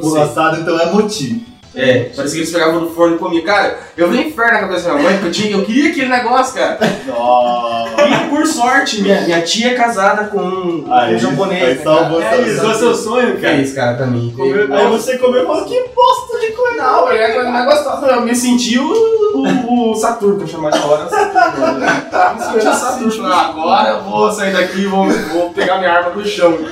[0.00, 1.42] O assado então é moti.
[1.76, 3.44] É, parecia que eles pegavam no forno e comiam.
[3.44, 5.90] Cara, eu vi um inferno na cabeça da minha mãe, porque eu, tinha, eu queria
[5.90, 6.78] aquele negócio, cara.
[7.06, 8.02] Nossa.
[8.08, 11.62] E por sorte, minha, minha tia é casada com um, Aí- um japonês.
[11.62, 12.36] aí né, salvou cara?
[12.36, 13.54] Realizou seu sonho, Que cara.
[13.54, 14.32] é isso, cara, pra mim.
[14.36, 16.76] Comeu- Aí você comeu e falou, que bosta de coisa.
[16.76, 18.06] Não, é gostosa.
[18.06, 18.86] Eu me senti o,
[19.34, 21.08] o, o Saturno, pra chamar de hora.
[21.08, 22.06] Saturno, né?
[22.36, 23.12] Me senti o Saturno.
[23.12, 26.56] Falei, Agora eu vou sair daqui e vou, vou pegar minha arma do chão.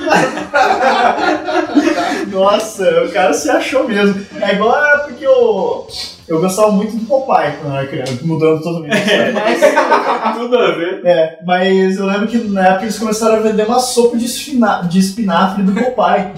[2.31, 4.25] Nossa, o cara se achou mesmo.
[4.41, 5.85] É igual a- porque o,
[6.27, 8.95] Eu gostava muito do Popeye quando eu era criança, mudando totalmente.
[10.39, 11.01] Tudo a ver.
[11.05, 14.81] É, mas eu lembro que na época eles começaram a vender uma sopa de, espina-
[14.81, 16.31] de espinafre do Popeye.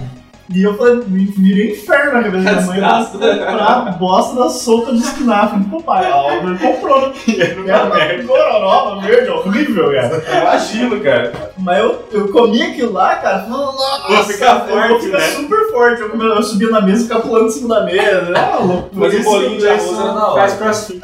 [0.54, 4.48] E eu falei, me virei inferno na cabeça da minha mãe pra comprar bosta da
[4.48, 6.06] sopa de espinafre do Popeye.
[6.06, 7.12] A Albert comprou.
[7.38, 10.24] Era gororoba verde, horrível, cara.
[10.40, 11.52] Imagino, cara.
[11.58, 15.24] Mas eu, eu comi aquilo lá, cara, falando, nossa, Vou ficar vou forte, ficar né?
[15.24, 16.00] super forte.
[16.00, 18.56] Eu, eu subia na mesa e ficava pulando em cima da mesa.
[18.60, 18.88] Loucura.
[18.92, 20.40] Mas o bolinho de arroz era da hora.
[20.40, 21.00] Faz crossfit.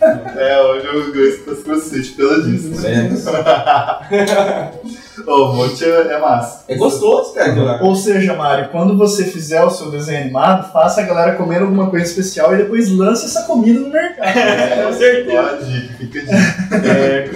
[0.00, 2.70] É, hoje eu gosto das crossfit pela disso.
[5.26, 6.64] O monte é, é massa.
[6.66, 7.78] É gostoso, cara.
[7.82, 11.90] Ou seja, Mário, quando você fizer o seu desenho animado, faça a galera comer alguma
[11.90, 14.26] coisa especial e depois lance essa comida no mercado.
[14.26, 15.58] É, Com certeza.
[15.64, 16.88] Dica, fica a dica.
[16.88, 17.30] É,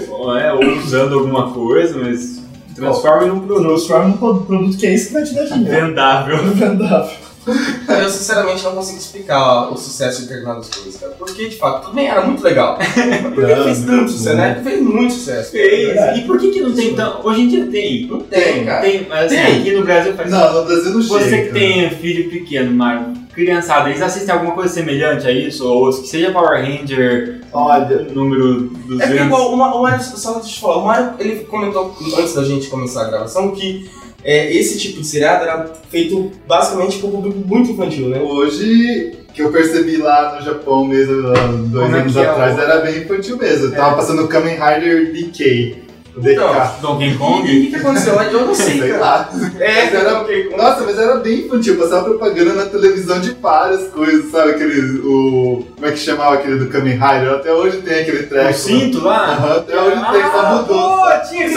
[0.46, 2.42] é, ou usando alguma coisa, mas
[2.74, 5.44] transforma em um produto Transforma num pro- produto que é isso que vai te dar
[5.44, 5.86] dinheiro.
[5.86, 6.38] vendável.
[6.54, 7.16] Vendável.
[8.02, 11.12] Eu sinceramente não consigo explicar o sucesso de determinadas coisas, cara.
[11.18, 12.78] Porque, de fato, tudo bem, era muito legal.
[12.80, 14.54] Mas por que fez tanto sucesso, né?
[14.54, 15.50] Porque fez muito sucesso.
[15.52, 16.16] Fez.
[16.18, 17.20] E por que, que não tem tão.
[17.24, 18.06] Hoje em dia tem.
[18.06, 18.80] Não tem, cara.
[18.82, 19.60] Tem, mas assim, Tem.
[19.60, 20.30] aqui no Brasil faz.
[20.30, 21.46] Não, no Brasil não Você chega.
[21.48, 25.66] que tem filho pequeno, Mário, criançada, eles assistem alguma coisa semelhante a isso?
[25.68, 29.06] Ou que seja Power Ranger Olha, número É 200?
[29.08, 31.94] porque igual o, Ma- o Mário, só deixa eu te falar, o Mário ele comentou
[32.18, 33.88] antes da gente começar a gravação que
[34.24, 38.18] é, esse tipo de seriado era feito basicamente para o público muito infantil, né?
[38.20, 42.56] hoje que eu percebi lá no Japão mesmo, há dois Como é anos é atrás,
[42.56, 43.74] o- era bem infantil mesmo.
[43.74, 43.76] É.
[43.76, 45.83] Tava passando o Kamen Rider DK.
[46.16, 47.42] Então, Donkey Kong?
[47.42, 48.14] o que, que aconteceu?
[48.22, 49.28] Eu não sei, Sei lá.
[49.58, 54.30] É, Mas era- Nossa, mas era bem infantil, passava propaganda na televisão de várias coisas,
[54.30, 54.52] sabe?
[54.52, 54.98] Aquele.
[55.00, 55.64] O.
[55.74, 57.32] Como é que chamava aquele do Kamen Rider?
[57.34, 58.54] Até hoje tem aquele O treco.
[58.54, 59.24] cinto lá?
[59.32, 60.76] Aham, até hoje tem, só Ah, mudou.
[60.76, 61.48] pô, só- tinha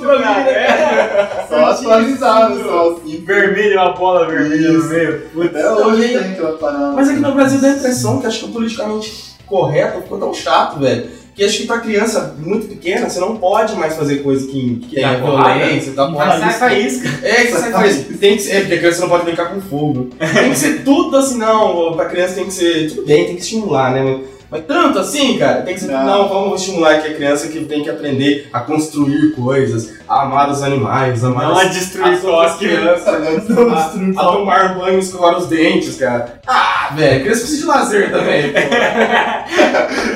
[0.00, 0.44] pra mim, cara.
[0.44, 0.50] né?
[0.52, 1.46] É.
[1.48, 3.26] Só atualizaram só o cinto.
[3.26, 5.20] Vermelho, uma bola vermelha no meio.
[5.32, 5.50] Putz.
[5.56, 6.92] Até hoje Não, tem aquela parada.
[6.94, 10.34] Mas aqui no Brasil dá a impressão que acho que o politicamente correto ficou tão
[10.34, 11.19] chato, velho.
[11.40, 15.00] Que acho que pra criança muito pequena, você não pode mais fazer coisa que, que
[15.22, 15.54] porrada.
[15.58, 16.38] violência, dá Vai porrada.
[16.38, 17.08] sai faísca.
[17.22, 18.06] É, que você faz.
[18.20, 20.10] Tem que ser, é, porque a criança não pode brincar com fogo.
[20.18, 21.94] Tem que ser tudo assim, não.
[21.96, 22.90] Pra criança tem que ser.
[22.90, 24.02] Tudo bem, tem que estimular, né?
[24.02, 25.86] Mas, mas tanto assim, cara, tem que ser.
[25.90, 26.04] Não.
[26.04, 30.50] Não, vamos estimular aqui a criança que tem que aprender a construir coisas, a amar
[30.50, 32.68] os animais, amar Não a as, destruir as outras Tóquio.
[32.68, 33.04] crianças,
[33.48, 36.38] Não a, destruir a tomar banho e escovar os dentes, cara.
[36.46, 38.52] Ah, velho, criança precisa de lazer também.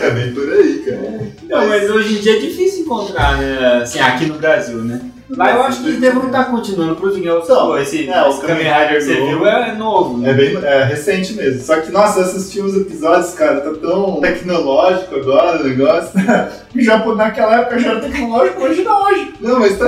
[0.04, 1.03] É bem por aí, cara.
[1.48, 3.80] Não, mas hoje em dia é difícil encontrar, né?
[3.82, 5.00] Assim, aqui no Brasil, né?
[5.30, 7.28] Lá eu acho que eles devem estar continuando produzindo.
[7.42, 10.18] Então, esse, é, o esse Kamen Rider que você viu é novo.
[10.18, 10.30] né?
[10.30, 11.62] É bem é, recente mesmo.
[11.62, 16.12] Só que, nossa, eu assisti os episódios, cara, tá tão tecnológico agora o negócio.
[16.76, 19.34] Japão naquela época já era tecnológico, hoje não hoje.
[19.40, 19.86] Não, mas tá,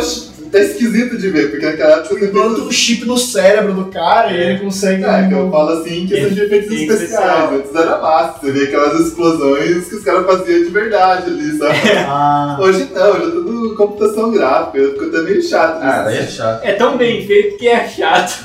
[0.59, 3.85] tá esquisito de ver, porque naquela época você Implanta fez um chip no cérebro do
[3.87, 5.05] cara e ele consegue.
[5.05, 7.03] É, que eu falo assim em questão de efeitos Efeito especiais.
[7.03, 7.55] especial.
[7.55, 11.77] Antes era massa, você vê aquelas explosões que os caras faziam de verdade ali, sabe?
[12.09, 15.79] Ah, Hoje não, hoje é tudo computação gráfica, ficou até meio chato.
[15.83, 16.64] Ah, daí é chato.
[16.64, 18.45] É tão bem feito que é chato.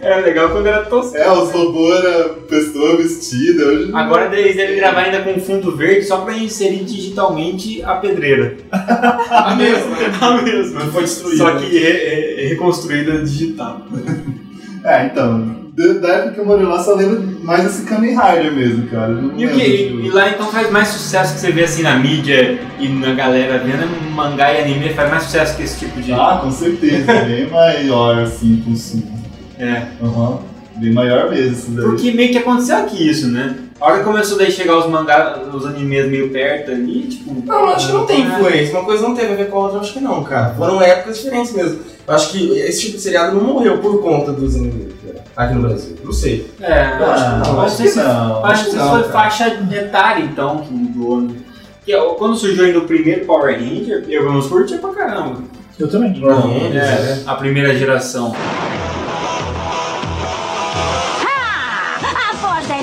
[0.00, 1.16] Era legal quando era tosco.
[1.16, 3.90] É, os robôs eram pessoa vestida, hoje.
[3.92, 8.56] Agora eles devem gravar ainda com fundo verde só pra inserir digitalmente a pedreira.
[8.70, 9.96] A mesma.
[10.20, 10.80] A mesma.
[10.84, 11.36] Não foi destruída.
[11.38, 13.82] Só que re- re- reconstruída digital.
[14.84, 15.56] É, então,
[16.00, 19.12] da época que eu morei lá, só lembro mais desse Kamen Rider mesmo, cara.
[19.36, 20.00] E o que?
[20.04, 23.58] E lá então faz mais sucesso que você vê assim na mídia e na galera
[23.58, 26.12] vendo é mangá e anime faz mais sucesso que esse tipo de.
[26.12, 29.18] Ah, com certeza, bem maior assim, consumo.
[29.58, 29.82] É.
[30.02, 30.38] Aham.
[30.76, 31.84] Bem maior mesmo isso daí.
[31.84, 33.56] Porque meio que aconteceu aqui isso, né?
[33.80, 37.34] A hora que começou daí chegar os mangás, os animes meio perto ali, tipo.
[37.44, 38.76] Não, acho que não tem influência.
[38.76, 40.54] Uma coisa não teve a ver com a outra, acho que não, cara.
[40.54, 41.80] Foram épocas diferentes mesmo.
[42.06, 45.54] Eu acho que esse tipo de seriado não morreu por conta dos inimigos cara, aqui
[45.54, 45.96] no Brasil.
[46.04, 46.48] Não sei.
[46.60, 48.44] É, Eu acho que não, acho que se- não.
[48.44, 49.12] Acho que não, foi cara.
[49.12, 51.34] faixa etária então que mudou, né?
[51.78, 55.38] Porque ó, quando surgiu ainda o primeiro Power Ranger, eu não curtia pra caramba.
[55.78, 56.20] eu também.
[56.76, 58.32] É, a primeira geração.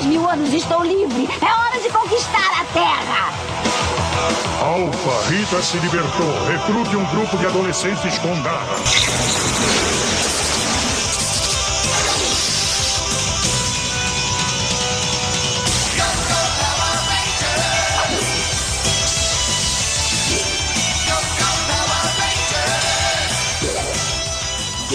[0.06, 1.28] Mil anos estou livre.
[1.40, 3.32] É hora de conquistar a Terra.
[4.62, 6.46] Alfa, Rita se libertou.
[6.46, 8.36] Recrute um grupo de adolescentes com.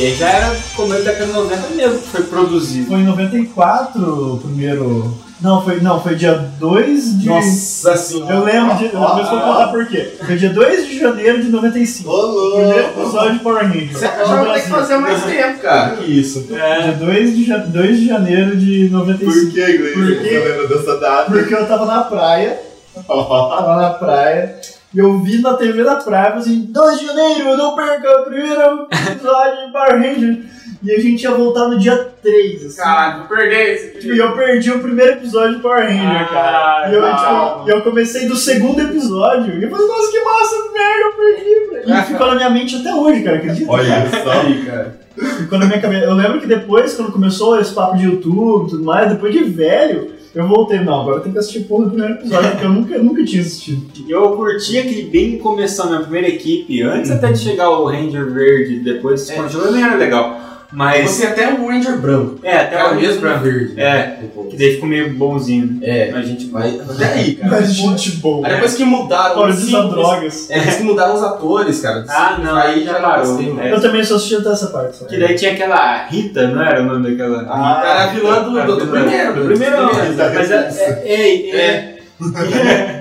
[0.01, 2.87] E aí já era começo da década de 90 mesmo que foi produzido.
[2.87, 5.15] Foi em 94 o primeiro.
[5.39, 7.27] Não, foi, não, foi dia 2 de.
[7.27, 8.33] Nossa senhora.
[8.33, 9.09] Eu lembro, de, eu vou
[9.41, 10.15] contar por quê.
[10.25, 12.09] Foi dia 2 de janeiro de 95.
[12.09, 12.57] Ô, louco.
[12.57, 13.91] Primeiro episódio de Power Rangers.
[13.91, 15.95] Você já vai ter que fazer mais tempo, cara.
[15.97, 16.41] Que isso.
[16.47, 19.31] Dia 2 de, ja- 2 de janeiro de 95.
[19.31, 19.93] Por que, Gleice?
[19.93, 20.29] Por quê?
[20.29, 21.31] Você lembra dessa data?
[21.31, 22.59] Porque eu tava na praia,
[23.07, 24.55] tava na praia,
[24.93, 28.87] e eu vi na TV da praia, assim, 2 de janeiro, não perca o primeiro
[28.91, 30.61] episódio de Power Rangers.
[30.83, 32.77] E a gente ia voltar no dia 3, assim.
[32.77, 36.89] Caralho, perdi esse Tipo, e eu perdi o primeiro episódio de Power Ranger, cara.
[36.89, 41.03] E eu, tipo, eu comecei do segundo episódio, e eu falei, nossa, que massa, merda,
[41.03, 41.69] eu perdi.
[41.69, 41.99] velho.
[41.99, 43.71] E ficou na minha mente até hoje, cara, acredita?
[43.71, 44.31] Olha só.
[44.31, 44.99] Aí, cara.
[45.37, 46.05] Ficou na minha cabeça.
[46.05, 49.43] Eu lembro que depois, quando começou esse papo de YouTube e tudo mais, depois de
[49.43, 52.69] velho, eu voltei, não, agora eu tenho que assistir porra do primeiro episódio, porque eu
[52.73, 53.85] nunca, nunca tinha assistido.
[54.07, 58.79] Eu curti aquele bem começando na primeira equipe, antes até de chegar o Ranger Verde,
[58.79, 59.35] depois É.
[59.35, 60.50] continuou também era legal.
[60.71, 61.09] Mas.
[61.11, 62.39] Você até o Ranger branco.
[62.43, 63.79] É, até Era o mesmo pra verde.
[63.79, 65.65] É, que daí ficou meio bonzinho.
[65.67, 65.79] né?
[65.81, 66.11] É.
[66.13, 67.51] A gente Mas até aí, cara.
[67.51, 68.47] Mas gente boa.
[68.47, 70.49] Aí depois que mudaram Fora usar simples- drogas.
[70.49, 72.05] É, depois que mudaram os atores, cara.
[72.07, 73.25] Ah, não, aí já parou.
[73.25, 73.73] não gostei, É.
[73.73, 74.95] Eu também só assisti até essa parte.
[74.97, 75.05] só.
[75.05, 77.45] Que daí tinha aquela Rita, não era o nome daquela?
[77.49, 79.33] Ah, era a vilã do, do, do primeiro.
[79.35, 80.33] Do primeiro, do primeiro.
[80.35, 81.01] Mas é.
[81.05, 83.00] é, é, é.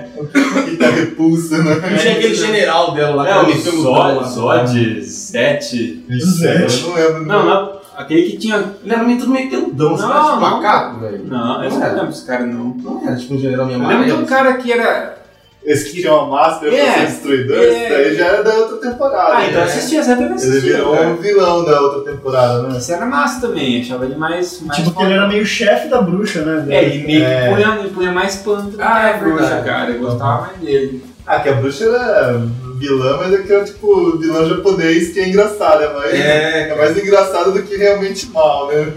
[0.67, 1.75] E tá repulsa, né?
[1.75, 4.29] Não tinha aquele general dela lá, É, o Zod.
[4.29, 6.05] Zod, Zete.
[6.19, 6.65] Zé.
[6.65, 7.25] Eu não lembro.
[7.25, 7.81] Não, não.
[7.97, 8.55] Aquele que tinha.
[8.83, 10.39] Ele era meio tudo meio peludão, Não, era tipo não.
[10.39, 11.23] macaco, velho.
[11.25, 12.75] Não, eu não lembro desse cara não.
[12.81, 15.20] Não era tipo um general meio Eu lembro de um cara que era.
[15.63, 16.83] Esse que tinha uma máscara É.
[16.83, 17.63] pra ser destruidor, É.
[17.69, 19.33] esse daí já era da outra temporada.
[19.37, 19.63] Ah, então né?
[19.67, 20.59] assistia, essa Ele assistia.
[20.59, 21.07] virou cara.
[21.09, 22.77] um vilão da outra temporada, né?
[22.77, 24.59] Esse era massa também, achava ele mais.
[24.61, 26.65] mais Tipo, que ele era meio chefe da bruxa, né?
[26.75, 27.41] É, ele meio É.
[27.49, 29.65] que punha, punha mais pano do que Ah, é a bruxa, verdade.
[29.65, 29.91] cara.
[29.91, 31.03] Eu gostava mais dele.
[31.27, 32.41] Ah, que a bruxa era
[32.77, 36.75] vilã, mas é que é tipo vilão japonês que é engraçado, é mais, É, é
[36.75, 38.91] mais engraçado do que realmente mal, né?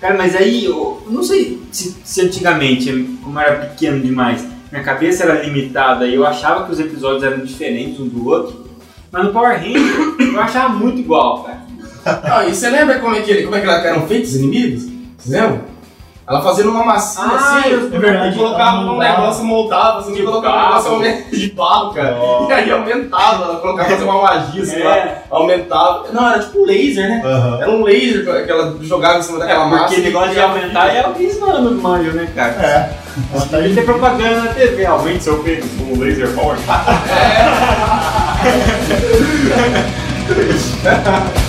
[0.00, 2.92] Cara, mas aí, eu não sei se, se antigamente,
[3.24, 7.38] como era pequeno demais, minha cabeça era limitada e eu achava que os episódios eram
[7.44, 8.64] diferentes um do outro.
[9.12, 11.62] Mas no Power Ranger, eu achava muito igual, cara.
[12.22, 14.82] Ah, e você lembra como é que, como é que eram feitos os inimigos?
[15.16, 15.60] Vocês lembram?
[16.28, 18.34] Ela fazia numa massinha Ah, assim, é verdade.
[18.34, 22.18] e colocava num Ela negócio, montava, assim, De colocava um negócio de barro, cara.
[22.48, 25.22] E aí aumentava, ela colocava fazer uma magia, sei lá, É.
[25.30, 26.06] aumentava.
[26.12, 27.22] Não, era tipo laser, né?
[27.24, 27.58] Aham.
[27.62, 29.94] Era um laser que ela jogava em cima daquela massa.
[29.94, 32.52] Porque negócio de aumentar é o que mandam no manjo, né, cara?
[32.52, 33.03] É.
[33.50, 36.58] Tá Tem propaganda na TV, aumente seu pênis com laser power.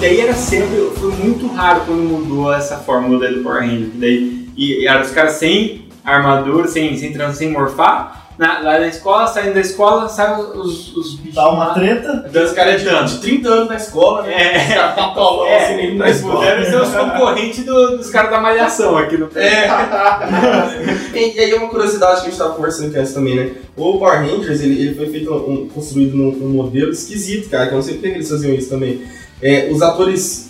[0.00, 3.90] daí era sempre, foi muito raro quando mudou essa fórmula do Power Ranger.
[3.90, 8.16] que Daí, e, e eram os caras sem armadura, sem, sem, trans, sem morfar.
[8.38, 11.34] Na, lá na escola, saindo da escola, saem os, os bichos.
[11.34, 12.24] Dá uma treta.
[12.28, 14.32] Então, os caras de, de 30 anos na escola, né?
[14.54, 14.58] É.
[14.68, 16.44] Os caras patolão É, assim nem na Mas escola.
[16.44, 19.66] devem ser os concorrentes do- dos caras da malhação aqui no É.
[21.18, 23.50] e, e aí uma curiosidade que a gente tava conversando aqui antes também, né?
[23.76, 27.72] O Power Rangers, ele, ele foi feito, um- construído num, num modelo esquisito, cara, que
[27.72, 29.02] eu não sei por que eles faziam isso também.
[29.42, 30.48] É, os atores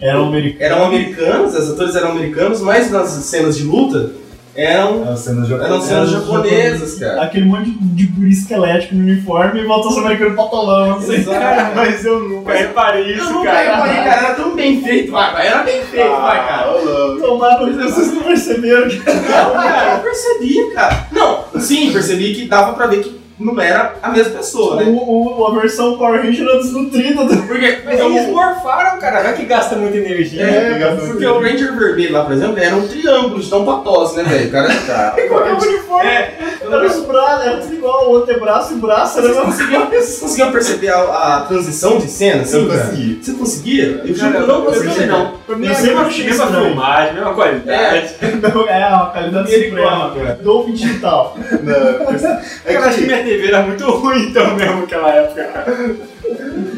[0.00, 0.64] Era um americano.
[0.64, 4.12] eram americanos, os atores eram americanos, mas nas cenas de luta
[4.52, 5.84] eram, Eram cenas eram japonesas.
[5.88, 7.22] cenas japonesas, cara.
[7.22, 11.18] Aquele monte de guri esquelético no uniforme e voltou ser americano patolão, não sei.
[11.18, 11.76] Exato.
[11.76, 13.58] Mas eu nunca reparei Eu isso, não cara.
[13.60, 16.62] reparei, cara, era tão bem feito, vai, vai, era bem feito, vai, cara.
[16.66, 17.20] Ah, ô, louco.
[17.20, 21.06] Tomara, vocês não perceberam que Não, cara, eu percebi, cara.
[21.12, 24.84] Não, sim, percebi que dava pra ver que não era a mesma pessoa, né?
[24.86, 29.22] o, o- a versão Power Ranger era desnutrida do Porque, Mas eles morfaram, cara.
[29.22, 30.42] Vai que gasta muita energia.
[30.42, 33.64] É, gasta porque muito o Ranger vermelho lá, por exemplo, era um triângulo de tão
[33.64, 34.48] patose, né, velho?
[34.48, 35.16] O cara tá.
[35.28, 36.10] qualquer uniforme.
[36.10, 40.52] Era os braços, era tudo igual, o antebraço e o braço, era conseguiam, vocês conseguiam
[40.52, 41.00] perceber a,
[41.36, 42.58] a transição de cena, assim?
[42.62, 42.80] Eu cara?
[42.84, 43.18] consegui.
[43.22, 44.02] Você conseguia?
[44.04, 44.90] Eu juro eu não eu conseguia.
[44.92, 45.32] também não.
[45.46, 48.14] Pra mim Eu é mesma, achei mesma filmagem, mesma qualidade.
[48.40, 50.12] Não, é a qualidade suprema.
[50.14, 50.38] cara.
[50.42, 51.36] Dolby digital.
[51.62, 55.44] Não, é Cara, acho que que, minha TV era muito ruim então mesmo naquela época,
[55.44, 55.96] cara.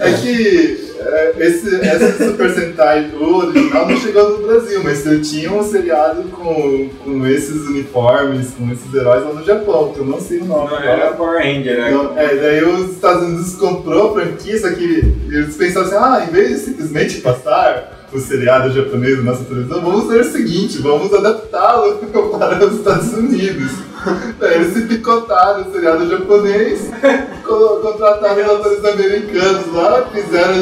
[0.01, 5.21] é que é, esse, essa Super Sentai, o original não chegou no Brasil, mas eu
[5.23, 10.05] tinha um seriado com, com esses uniformes, com esses heróis lá no Japão, que eu
[10.05, 10.91] não sei o nome Não agora.
[10.91, 15.15] era Power Ranger, era Não, é, daí os Estados Unidos comprou a franquia, só que
[15.29, 19.81] eles pensaram assim, ah, em vez de simplesmente passar o seriado japonês na nossa televisão,
[19.81, 21.97] vamos fazer o seguinte, vamos adaptá-lo
[22.39, 23.92] para os Estados Unidos.
[24.39, 26.91] Daí eles se picotaram o seriado japonês,
[27.45, 30.55] co- contrataram os atores americanos lá, fizeram,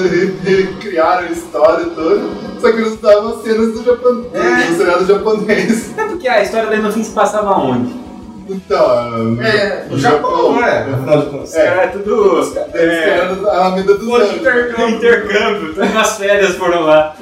[0.80, 2.20] criaram a história toda,
[2.60, 5.98] só que eles davam cenas do, Japão, do seriado japonês.
[5.98, 7.99] É porque a história daí no fim se passava onde?
[8.52, 10.78] Então, É, o Japão, não é?
[10.80, 11.48] Afinal de contas.
[11.50, 12.38] Os caras é tudo.
[12.74, 14.36] Eles criaram a Alameda dos Foram Anjos.
[14.40, 17.14] intercâmbio, intercâmbio, nas férias foram lá.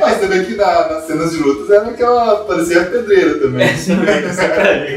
[0.00, 2.36] Mas você vê que na- nas cenas de lutas era aquela.
[2.44, 3.68] parecia a pedreira também.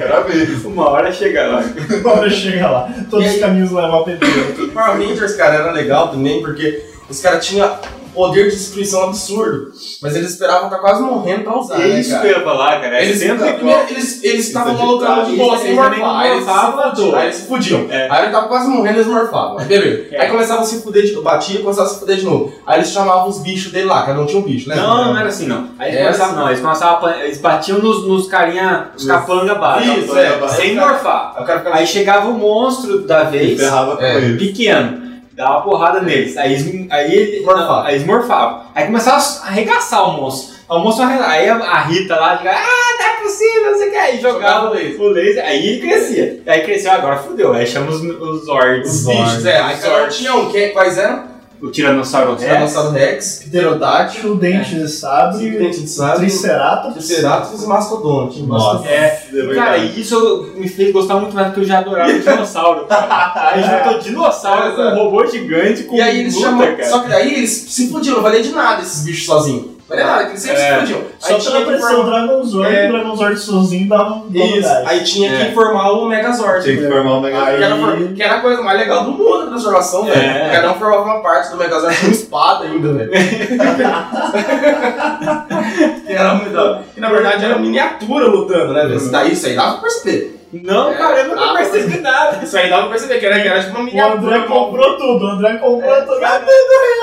[0.01, 0.69] Era mesmo.
[0.69, 1.63] Uma hora chega lá.
[2.01, 2.89] Uma hora chega lá.
[3.09, 3.39] Todos E os aí?
[3.41, 4.63] caminhos levam a pedreira.
[4.63, 7.69] O Power Rangers, cara, era legal também, porque os caras tinham
[8.13, 9.71] poder de destruição absurdo.
[10.01, 12.27] Mas eles esperavam estar quase morrendo pra usar, É né, isso que cara?
[12.29, 12.97] eu ia falar, cara.
[12.97, 16.19] É Eles, primeiro, eles, eles estavam Isso é colocando de Eles- sem eles morfar.
[16.19, 17.15] Aí eles se morfavam.
[17.15, 17.87] Aí eles se fudiam.
[17.89, 18.07] É.
[18.11, 19.59] Aí ele tava quase morrendo, eles morfavam.
[19.59, 20.07] Aí beleza.
[20.11, 20.21] É.
[20.21, 22.53] Aí começava a se fuder, de, batia e começava a se fuder de novo.
[22.65, 24.75] Aí eles chamavam os bichos dele lá, cada um tinha um bicho, né?
[24.75, 25.69] Não, não era assim não.
[25.79, 26.39] Aí eles É começavam, assim.
[26.41, 30.03] não, eles começavam eles batiam nos, nos carinha, os capanga básicos.
[30.05, 30.47] Isso, é.
[30.49, 31.33] Sem morfar.
[31.37, 34.15] Aí Aí chegava o monstro da vez, Ferrava com É.
[34.17, 34.37] ele.
[34.37, 35.01] pequeno,
[35.35, 36.37] dava uma porrada neles.
[36.37, 37.85] Aí, eles- aí, ele- Morfava.
[37.87, 38.61] aí eles morfavam.
[38.75, 40.53] Aí começava a arregaçar o monstro.
[40.69, 43.91] Aí o monstro Aí a, a Rita lá, ah, não é possível, não sei o
[43.91, 43.97] que.
[43.97, 45.01] Aí jogava Jogava o laser.
[45.01, 46.41] o laser, aí ele crescia.
[46.47, 47.53] Aí cresceu, agora fudeu.
[47.53, 48.91] Aí chama os, os Zords.
[48.91, 49.59] Os bichos, é.
[49.59, 50.51] Aí cada um tinha um.
[50.73, 51.32] Quais eram?
[51.63, 52.43] O Tiranossauro Rex.
[52.43, 56.93] Tiranossauro Rex, Pterodáctilo, O dente de sabre, Dente de Sabre, Triceratops.
[57.05, 58.43] Triceratops e Mastodonte.
[58.43, 59.23] Nossa, É.
[59.55, 62.85] Cara, e isso me fez gostar muito mais porque eu já adorava o dinossauro.
[62.91, 66.67] Aí juntou dinossauro com um robô gigante com E aí eles luta, chamam.
[66.83, 69.72] Só que daí eles se fudiam, não valia de nada esses bichos sozinhos.
[69.89, 70.79] Não valia nada, que eles sempre É.
[70.79, 71.01] fudiam.
[71.19, 72.19] Só Aí pela tinha que pressão do formar.
[72.25, 72.87] Dragon Zord, É.
[72.87, 75.45] o Dragon Zord sozinho dava um Isso, aí tinha É.
[75.45, 76.63] que formar o Megazord.
[76.63, 77.75] Tinha que formar o Mega Que era,
[78.15, 80.21] que era a coisa mais legal do mundo a transformação, velho.
[80.21, 80.49] É.
[80.51, 83.11] Cada um formava uma parte do Megazord com espada ainda, velho.
[86.07, 86.79] que era muito.
[86.95, 88.95] E na verdade era miniatura lutando, né, velho?
[88.97, 90.39] Isso daí, isso aí dava pra perceber.
[90.61, 92.43] Não, cara, eu nunca Ah, percebi nada.
[92.43, 94.17] Isso aí dava pra perceber que era, que era tipo uma O miniatura.
[94.35, 96.23] André comprou tudo, o André comprou tudo.
[96.23, 96.49] É tudo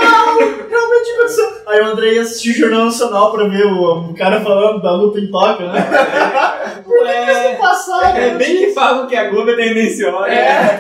[0.00, 0.36] real!
[0.70, 1.52] Realmente aconteceu.
[1.66, 4.92] Aí o André ia assistir o Jornal Nacional pra ver o, o cara falando da
[4.92, 5.86] luta em Tóquio, né?
[7.06, 8.16] É, Passado.
[8.16, 10.28] é bem que falam que a Globo é tendenciosa.
[10.28, 10.78] É.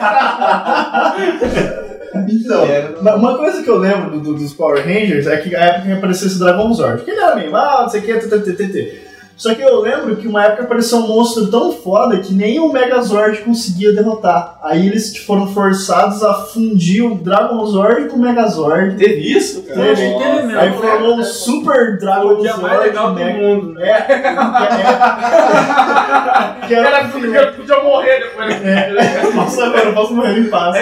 [2.28, 2.64] Então,
[3.00, 5.86] uma- uma coisa que eu lembro do- do- dos Power Rangers é que a época
[5.86, 9.00] que apareceu esse Dragon Zord, que ele era meio, ah, não sei o que, ttt.
[9.40, 12.70] Só que eu lembro que uma época apareceu um monstro tão foda que nem o
[12.70, 14.58] Megazord conseguia derrotar.
[14.62, 18.96] Aí eles foram forçados a fundir o Dragon Zord com o Megazord.
[18.96, 19.80] Teve isso, cara?
[19.80, 20.60] Teve, teve mesmo.
[20.60, 22.62] Aí formou um Super Dragon O dia Zord.
[22.66, 23.72] mais legal do Mega- mundo.
[23.72, 23.88] né?
[23.88, 24.18] É, é,
[26.68, 27.08] que era, Era
[27.52, 28.62] podia morrer depois.
[28.62, 30.76] é, eu posso, eu não posso morrer em paz.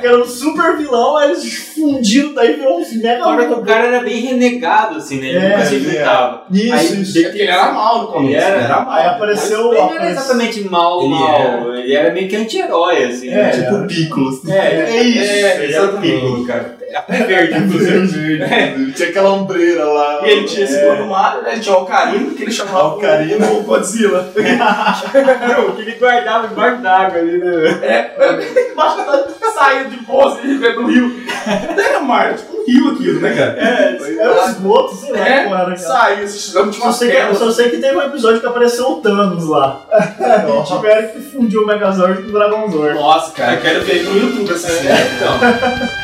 [0.00, 3.86] Que era um super vilão, aí eles fundiram, daí virou uns mega que o cara
[3.86, 5.28] era bem renegado, assim, né?
[5.28, 6.42] Ele É, nunca se ele juntava.
[6.50, 7.18] Isso, Aí, isso.
[7.18, 8.34] Ele era mal no começo.
[8.34, 8.90] Ele era- ele mal.
[8.90, 9.72] Aí apareceu.
[9.72, 11.74] Ele não era exatamente mal, Ele mal.
[11.74, 13.28] Ele era meio que anti-herói, assim.
[13.28, 13.50] É, né?
[13.50, 14.40] Tipo Piccolo.
[14.48, 15.18] É, é isso.
[15.18, 16.20] É, ele era exatamente.
[16.20, 16.73] pico, cara.
[16.96, 18.36] Até verde, inclusive.
[18.38, 18.92] Verde.
[18.92, 20.20] Tinha aquela ombreira lá.
[20.26, 21.58] E ele tinha esse do Mario, né?
[21.58, 23.46] Tinha o Ocarina, que ele chamava Ocarina.
[23.50, 24.32] o Godzilla.
[24.34, 27.78] Não, que ele guardava embaixo d'água ali, né?
[27.82, 29.24] É, embaixo da
[29.54, 31.24] saia de bolsa e do rio.
[31.76, 33.56] Não era mar, era tipo um rio aquilo, né, cara?
[33.58, 35.76] É, era um esgoto, sei lá É, como era, cara.
[35.76, 38.90] saiu, de Só uma sei, que, eu só sei que teve um episódio que apareceu
[38.90, 39.82] o Thanos lá.
[39.92, 42.94] e tiveram que fundir o Megazord com o Dragon Zord.
[42.94, 44.96] Nossa, cara, eu quero ver no YouTube essa cena.
[45.16, 46.03] Então.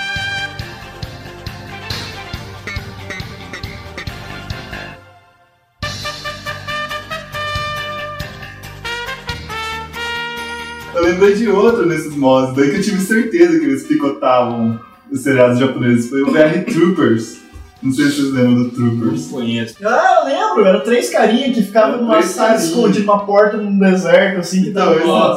[11.20, 14.80] Lembrei de outro nesses mods, daí que eu tive certeza que eles picotavam
[15.12, 16.08] os seriados japoneses.
[16.08, 17.40] Foi o VR Troopers.
[17.82, 19.26] Não sei se vocês lembram do Troopers.
[19.26, 19.74] Não conheço.
[19.82, 22.68] Ah, eu lembro, eram três carinhas que ficavam numa sala carinhas.
[22.70, 24.94] escondida numa porta num deserto, assim, que Então,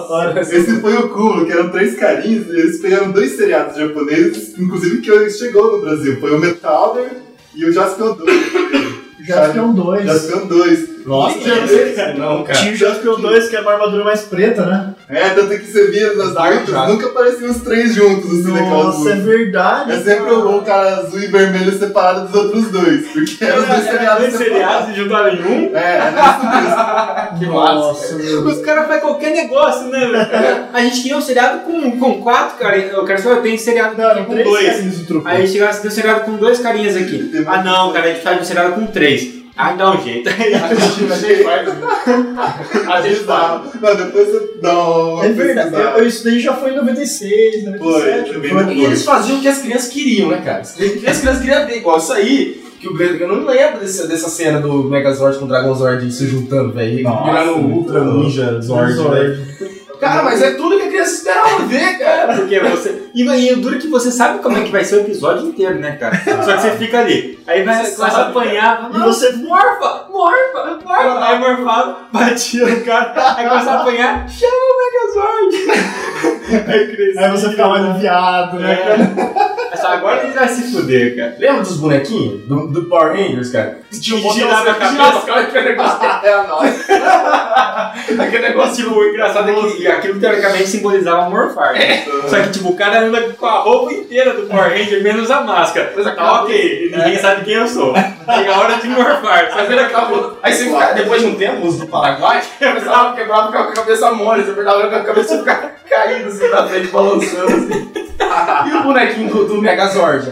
[0.08, 0.56] tava esse-.
[0.56, 5.02] Esse foi o cúmulo, que eram três carinhos, e eles pegaram dois seriados japoneses, inclusive
[5.02, 6.20] que chegou no Brasil.
[6.20, 7.12] Foi o Metalder
[7.56, 8.74] e o Jaspion 2.
[9.26, 10.04] Já ficam dois.
[10.06, 10.94] Jaspion 2.
[11.06, 11.38] Nossa,
[12.18, 12.60] não, cara.
[12.60, 14.96] Tinha o Jaspion 2, que é uma armadura mais preta, né?
[15.10, 16.88] É, tanto que você via nas já.
[16.88, 19.92] nunca apareciam os três juntos, assim, Nossa, é verdade.
[19.92, 23.68] É sempre o, o cara azul e vermelho separado dos outros dois, porque eram os
[23.68, 24.90] dois seriados dois seriados separados.
[24.90, 25.78] e juntaram em um.
[25.78, 27.14] É, era isso mesmo.
[27.40, 28.46] Que Nossa, Deus.
[28.58, 30.68] Os caras fazem qualquer negócio, né, velho?
[30.72, 32.94] A gente queria um seriado com, com quatro carinhas.
[32.94, 34.66] Eu quero só tem seriado Não, eram com três dois.
[34.68, 35.28] carinhas do truco.
[35.28, 37.32] Aí chegava assim, tem um seriado com dois carinhas aqui.
[37.48, 39.43] Ah não, cara, a gente faz um seriado com três.
[39.56, 40.30] Ah, dá um jeito.
[40.30, 41.68] A gente a gente faz.
[42.90, 43.62] A gente faz.
[43.82, 48.34] Não, depois você dá uma É verdade, eu- isso daí já foi em 96, 97.
[48.34, 48.74] Foi, foi.
[48.74, 50.64] E eles faziam o que as crianças queriam, né, cara?
[50.64, 52.64] O que as crianças queriam ver, igual isso aí.
[52.80, 56.12] Que o Breno, eu não lembro desse, dessa cena do Megazord com o Dragon Zord
[56.12, 57.02] se juntando, velho.
[57.04, 58.04] Nossa, Virando o muito Ultra.
[58.04, 59.36] Ninja Zord, velho.
[59.36, 59.84] Zord.
[60.02, 62.36] Cara, mas é tudo que a criança criança esperava ver, cara.
[62.36, 63.04] Porque você.
[63.14, 65.48] E, e o duro é que você sabe como é que vai ser o episódio
[65.48, 66.16] inteiro, né, cara?
[66.44, 67.40] Só que você fica ali.
[67.46, 68.90] Aí vai, Você começa a apanhar.
[68.94, 70.08] E você Morfa!
[70.10, 70.80] Morfa!
[70.84, 71.26] Morfa!
[71.26, 73.14] Aí morfava, batia no cara.
[73.38, 74.30] Aí começa a apanhar.
[74.30, 75.92] Chama o Megazord!
[76.72, 77.22] Aí crescia.
[77.22, 79.54] Aí você ficava aliviado, né, cara?
[79.76, 81.36] Só agora ele vai se fuder, cara.
[81.40, 82.42] Lembra dos bonequinhos?
[82.46, 83.80] Do, do Power Rangers, cara?
[83.90, 85.22] Que tinha um Que girava a cabeça.
[85.26, 86.00] Cara, aquele negócio.
[86.24, 86.86] É nóis.
[88.20, 88.84] Aquele negócio.
[88.84, 91.74] Tipo, o engraçado é que aquilo teoricamente simbolizava morfar.
[91.74, 92.04] né?
[92.28, 95.42] Só que, tipo, o cara anda com a roupa inteira do Power Ranger, menos a
[95.42, 95.94] máscara.
[95.96, 97.94] Mas Tá ok, ninguém sabe quem eu sou.
[97.96, 99.52] Chega a hora de morfar.
[99.56, 100.38] Mas ele acabou.
[100.42, 103.72] Aí você fica, depois de um tempo, os do Paraguai, começava a quebrar, com a
[103.72, 107.94] cabeça mole, você apertava com a cabeça e ficava caído assim na frente, balançando assim.
[108.66, 110.32] E o bonequinho do, do Megazord,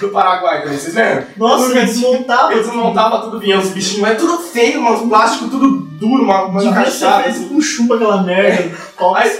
[0.00, 1.24] do Paraguai vocês lembram?
[1.36, 2.52] Nossa, ele desmontava.
[2.52, 6.44] Eles montavam tudo, vinha os bichinhos, mas tudo feio, mano, os plásticos tudo duro, uma,
[6.44, 7.28] uma encaixada.
[7.28, 7.48] Assim.
[7.48, 8.70] com chumbo aquela merda.
[9.14, 9.30] Aí,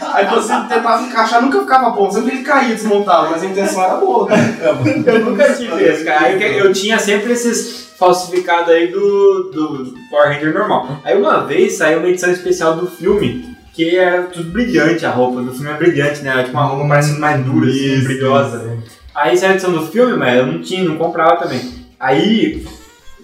[0.00, 3.96] aí você tentava encaixar, nunca ficava bom, sempre ele caía, desmontava, mas a intenção era
[3.96, 4.28] boa.
[4.36, 5.04] Né?
[5.06, 6.32] Eu nunca tive esse, cara.
[6.32, 11.00] Eu, eu tinha sempre esses falsificados aí do, do Power Ranger normal.
[11.04, 15.42] Aí uma vez saiu uma edição especial do filme, que era tudo brilhante a roupa.
[15.42, 16.42] Do filme é brilhante, né?
[16.42, 18.78] Tipo uma roupa parecendo mais dura, assim, Isso, brilhosa.
[19.14, 21.60] Aí saiu a edição do filme, mas eu não tinha, não comprava também.
[22.00, 22.66] Aí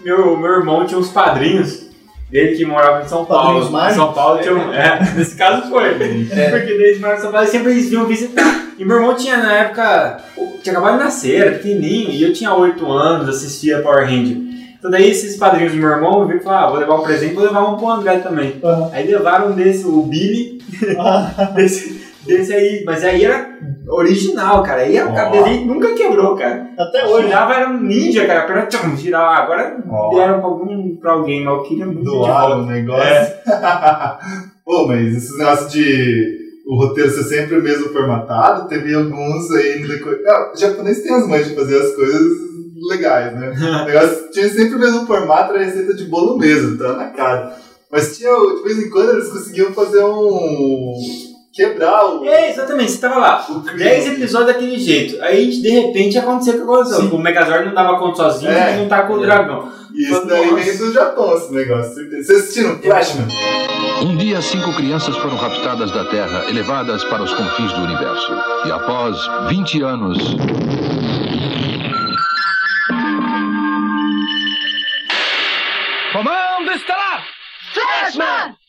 [0.05, 1.91] meu, meu irmão tinha uns padrinhos.
[2.31, 3.71] Ele que morava em São Paulo.
[3.71, 3.95] Padrinhos?
[3.95, 4.73] São Paulo tinha um.
[4.73, 5.95] É, nesse caso foi.
[5.95, 8.69] Porque daí eles moravam em São Paulo e sempre eles vinham visitar.
[8.79, 10.25] E meu irmão tinha na época.
[10.63, 14.37] Tinha acabado de nascer, era pequenininho, e eu tinha 8 anos, assistia Power Ranger.
[14.83, 17.35] Então daí esses padrinhos do meu irmão viram e falaram, ah, vou levar um presente,
[17.35, 18.59] vou levar um pro André também.
[18.65, 18.91] Aham.
[18.93, 20.59] Aí levaram um desse, o Billy,
[21.55, 23.49] desse, desse aí, mas aí era
[23.87, 24.83] original, cara.
[24.83, 25.15] Aí a Ó.
[25.15, 26.67] cabeça dele nunca quebrou, cara.
[26.77, 27.29] Até hoje.
[27.29, 28.43] Girava era um ninja, cara.
[28.43, 29.45] Pra tchum, girava.
[29.45, 30.17] Agora Ó.
[30.17, 33.05] deram pra algum pra alguém, mas eu queria muito Doaram o negócio.
[33.05, 33.41] É.
[34.67, 39.79] Pô, mas esses negócios de o roteiro ser sempre o mesmo formatado, teve alguns aí
[39.81, 40.25] no decorrer.
[40.27, 42.52] Ah, o japonês tem as mães de fazer as coisas
[42.89, 43.51] legais, né?
[43.51, 47.57] O negócio tinha sempre o mesmo formato, era receita de bolo mesmo, tá na cara.
[47.91, 50.95] Mas tinha, de vez em quando, eles conseguiam fazer um.
[51.53, 52.25] quebrar o.
[52.25, 53.47] É, exatamente, você tava lá.
[53.77, 55.23] 10 episódios daquele jeito.
[55.23, 57.15] Aí, de repente, aconteceu o que aconteceu.
[57.15, 58.79] O Megazord não dava conta sozinho, É.
[58.79, 59.69] não tá com o dragão.
[59.95, 60.63] E isso daí Nossa.
[60.65, 61.95] vem do Japão, esse negócio.
[61.95, 62.25] certeza.
[62.25, 63.29] Vocês assistiram Flashman?
[64.03, 68.33] Um dia, cinco crianças foram raptadas da Terra, elevadas para os confins do universo.
[68.67, 69.19] E após
[69.51, 70.19] 20 anos.
[76.73, 77.27] Comando
[78.09, 78.62] estelar!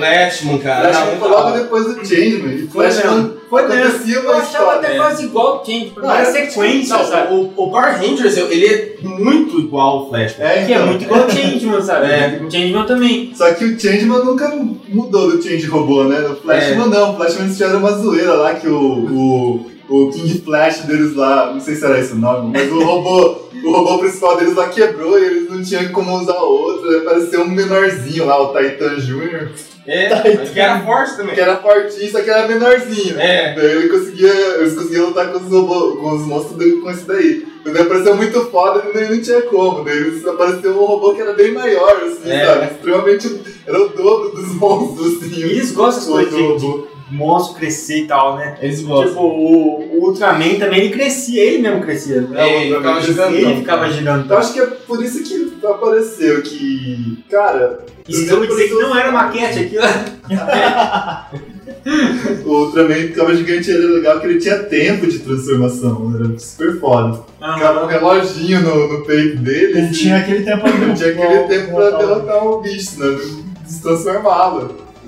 [0.00, 0.20] Flashman!
[0.20, 0.92] Flashman, cara.
[0.92, 2.54] Flashman foi logo depois do Changeman.
[2.54, 3.82] E Flashman Foi mesmo.
[3.84, 7.34] acontecia Eu achava até quase igual o Change, porque Não, era é- sequência, Não, sabe?
[7.34, 10.46] o, o Power Rangers, ele é muito igual ao Flashman.
[10.46, 10.86] É, Que é então.
[10.86, 12.06] muito igual o Changeman, sabe?
[12.06, 12.40] É.
[12.44, 13.32] O Changeman também.
[13.34, 14.48] Só que o Changeman nunca
[14.88, 16.20] mudou do Change robô, né?
[16.20, 20.40] No Flashman não, o Flashman eles tiveram uma zoeira lá que o, o, o King
[20.44, 23.98] Flash deles lá, não sei se era esse o nome, mas o robô, o robô
[23.98, 28.40] principal deles lá quebrou e eles não tinham como usar outro, apareceu um menorzinho lá,
[28.40, 29.48] o Titan Jr.,
[29.86, 30.08] É,
[30.38, 31.34] mas que era forte também.
[31.34, 33.18] que era fortinho, só que era menorzinho.
[33.18, 33.54] É.
[33.54, 37.04] Daí ele conseguia, eles conseguiam lutar com os, robôs, com os monstros dele com esse
[37.04, 37.46] daí.
[37.64, 39.84] Ele apareceu muito foda, nem- não tinha como.
[39.84, 42.46] Daí eles- apareceu um robô que era bem maior, assim, É.
[42.46, 42.64] sabe?
[42.74, 43.40] Extremamente.
[43.66, 45.34] Era o dobro dos monstros, assim.
[45.34, 46.56] E eles gostam de, robô.
[46.56, 48.56] de monstro crescer e tal, né?
[48.60, 49.08] Eles gostam.
[49.08, 52.20] Tipo, o, o Ultraman também, ele crescia, ele mesmo crescia.
[52.22, 52.48] né?
[52.48, 53.34] É, ele ficava gigantão.
[53.34, 54.24] Ele ficava gigantão.
[54.24, 57.18] Então acho que é por isso que apareceu que.
[57.30, 59.84] Cara, Isso eu vou dizer que não era maquete aquilo.
[62.44, 66.14] o Ultraman ficava gigante era legal que ele tinha tempo de transformação.
[66.14, 67.22] Era super foda.
[67.34, 69.72] Ficava um reloginho no, no peito dele.
[69.72, 69.92] Ele assim.
[69.92, 73.18] tinha aquele tempo Ele tinha aquele tempo pra derrotar o bicho, né?
[73.66, 73.82] Se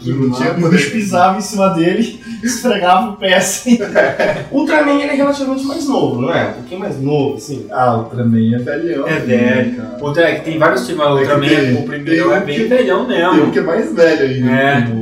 [0.07, 3.79] Não tinha O bicho pisava em cima dele, esfregava o pé assim.
[4.51, 6.49] Ultraman ele é relativamente mais novo, não é?
[6.49, 7.67] Um pouquinho mais novo, assim.
[7.71, 9.07] Ah, o Ultraman é velhão.
[9.07, 9.77] É velho.
[9.77, 9.97] cara.
[10.01, 12.65] Outra é que tem vários o É que Ultraman, tem- o primeiro é bem que-
[12.65, 13.53] velhão Tem um mesmo.
[13.53, 14.51] que é mais velho ainda.
[14.53, 14.81] É.
[14.83, 14.93] que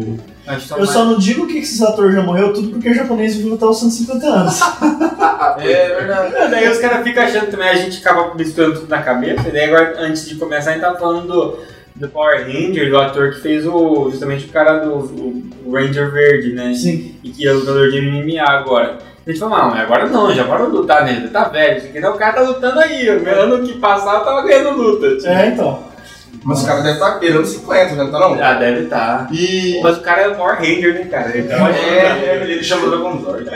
[0.72, 3.54] Eu mais- só não digo que esses atores já morreu tudo porque o japonês viveu
[3.54, 4.60] até os 150 anos.
[5.62, 6.34] É verdade.
[6.36, 9.48] É, Daí os caras ficam achando também, a gente acaba misturando tudo na cabeça.
[9.48, 11.58] E daí agora, antes de começar, a gente tava falando do,
[11.94, 14.10] do Power Ranger, do ator que fez o.
[14.10, 16.72] justamente o cara do o, Ranger Verde, né?
[16.74, 17.14] Sim.
[17.22, 18.98] E que é lutador de MMA agora.
[19.26, 21.78] A gente falou, não, mas agora não, já parou de lutar nele, tá velho.
[21.78, 23.08] Isso aqui não, o cara tá lutando aí.
[23.08, 25.16] O ano que passado tava ganhando luta.
[25.16, 25.28] tipo.
[25.28, 25.90] É, então.
[26.42, 28.42] Mas o cara deve estar beirando 50, já não tá não?
[28.42, 29.28] Ah, deve estar.
[29.30, 29.78] E.
[29.82, 31.36] Mas o cara é o Power Ranger, né, cara?
[31.36, 33.50] Ele pode É, ele chama o Dragon Zord.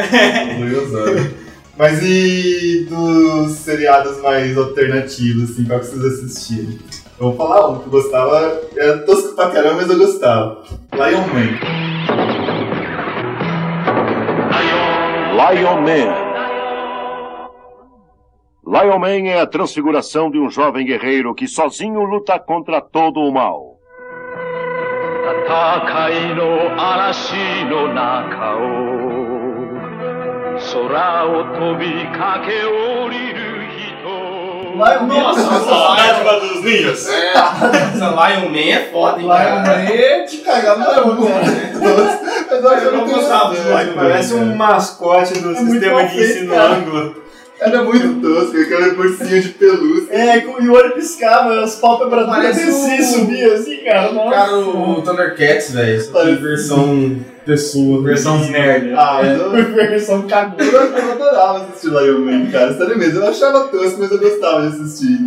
[1.77, 6.79] Mas e dos seriados mais alternativos, assim, qual que vocês assistiram?
[7.19, 10.63] Eu vou falar um que eu gostava, era tosco pra caramba, mas eu gostava.
[10.93, 11.59] Lion Man.
[15.35, 16.15] Lion Man.
[18.67, 23.33] Lion Man é a transfiguração de um jovem guerreiro que sozinho luta contra todo o
[23.33, 23.75] mal.
[27.15, 27.65] 戦
[34.75, 35.21] Lion Man.
[35.21, 37.09] Nossa, a dádiva dos ninjas.
[37.09, 37.33] É.
[37.95, 39.27] Lion Man é foda, hein.
[39.27, 41.31] Lion Man é de cagar no é Lion Man.
[42.83, 43.95] Eu não gostava do Lion Man.
[43.95, 47.24] Parece um mascote do é sistema de ensino ângulo.
[47.65, 50.13] Era muito tosco, aquele ursinho de pelúcia.
[50.13, 54.13] É, com- e o olho piscava, as pálpebras Parece desciam e o- subia assim, cara.
[54.13, 54.31] Nossa.
[54.37, 56.05] Cara, o Thundercats, velho.
[56.13, 58.03] Parece- versão pessoa.
[58.03, 58.95] Versão merda.
[58.99, 60.61] Ah, mas eu, Versão cagou.
[60.67, 62.77] eu, eu adorava assistir Lion Man, cara.
[62.77, 65.19] Sério mesmo, eu achava tosco, mas eu gostava de assistir.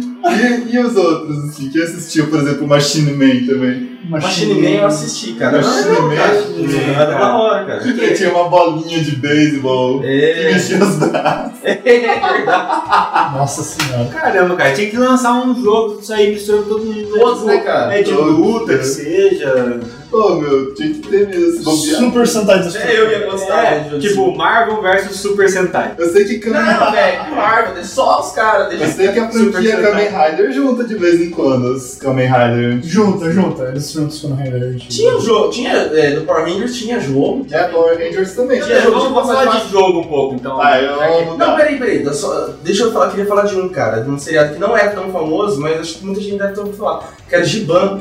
[0.70, 3.87] E, e os outros, assim, que assistiu, por exemplo, Machine Man também.
[4.10, 5.58] Machine Man eu assisti, cara.
[5.58, 6.34] Machine Man, cara.
[6.34, 7.80] Machine Man, Era da hora, cara.
[7.80, 11.02] Que tinha uma bolinha de beisebol que É, mexia os
[11.64, 13.38] é verdade.
[13.38, 14.06] Nossa senhora.
[14.06, 17.10] Caramba, cara, tinha que lançar um jogo disso aí misturando todo mundo.
[17.20, 17.98] Todos, né, cara?
[17.98, 18.78] É de luta, né?
[18.78, 19.80] que seja.
[20.10, 21.72] Pô, meu, tinha que ter mesmo.
[21.76, 25.96] Super Sentai do É, eu ia gostar É, tipo Marvel vs Super Sentai.
[25.98, 28.72] Eu sei que Kamen Não, velho, que Marvel, deixa só os caras.
[28.80, 29.78] Eu sei que a franquia.
[29.82, 32.80] Kamen Rider junta de vez em quando os Kamen Rider.
[32.84, 33.64] Junta, junta.
[33.66, 34.78] Eles juntos quando Ranger.
[34.88, 37.46] Tinha um jogo, tinha, é, do Power Rangers tinha jogo.
[37.52, 38.62] É, Power Rangers também.
[38.62, 40.62] Tinha É, jogo vamos, passagem falar de jogo um pouco, então.
[40.62, 42.14] Ah, eu Não, peraí, peraí.
[42.14, 44.88] só- deixa eu falar, queria falar de um, cara, de um seriado que não é
[44.88, 47.14] tão famoso, mas acho que muita gente deve ter ouvido falar.
[47.28, 48.00] Que era Giban.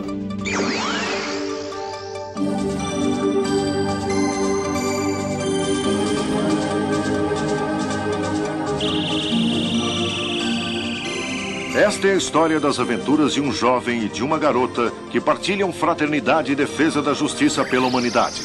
[11.76, 15.70] Esta é a história das aventuras de um jovem e de uma garota que partilham
[15.70, 18.40] fraternidade e defesa da justiça pela humanidade.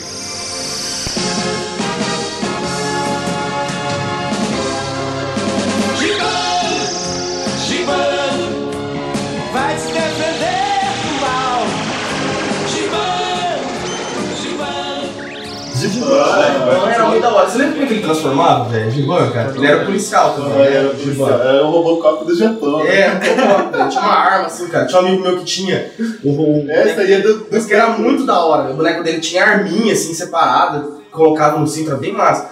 [16.93, 17.49] Era muito da hora.
[17.49, 18.91] Você lembra como é que ele transformava, velho?
[18.91, 19.51] Giban, cara?
[19.55, 20.53] Ele era policial também.
[20.53, 20.99] Ah, Era, né?
[20.99, 21.29] Giban.
[21.29, 22.83] era o Robocop do Japão.
[22.83, 22.95] né?
[22.99, 24.85] É, pô, tinha uma arma assim, cara.
[24.85, 25.91] Tinha um amigo meu que tinha.
[26.23, 27.41] O, Essa aí é do.
[27.45, 28.71] Que era muito da hora.
[28.71, 32.49] O boneco dele tinha arminha assim, separada, colocava no cinto, era bem massa.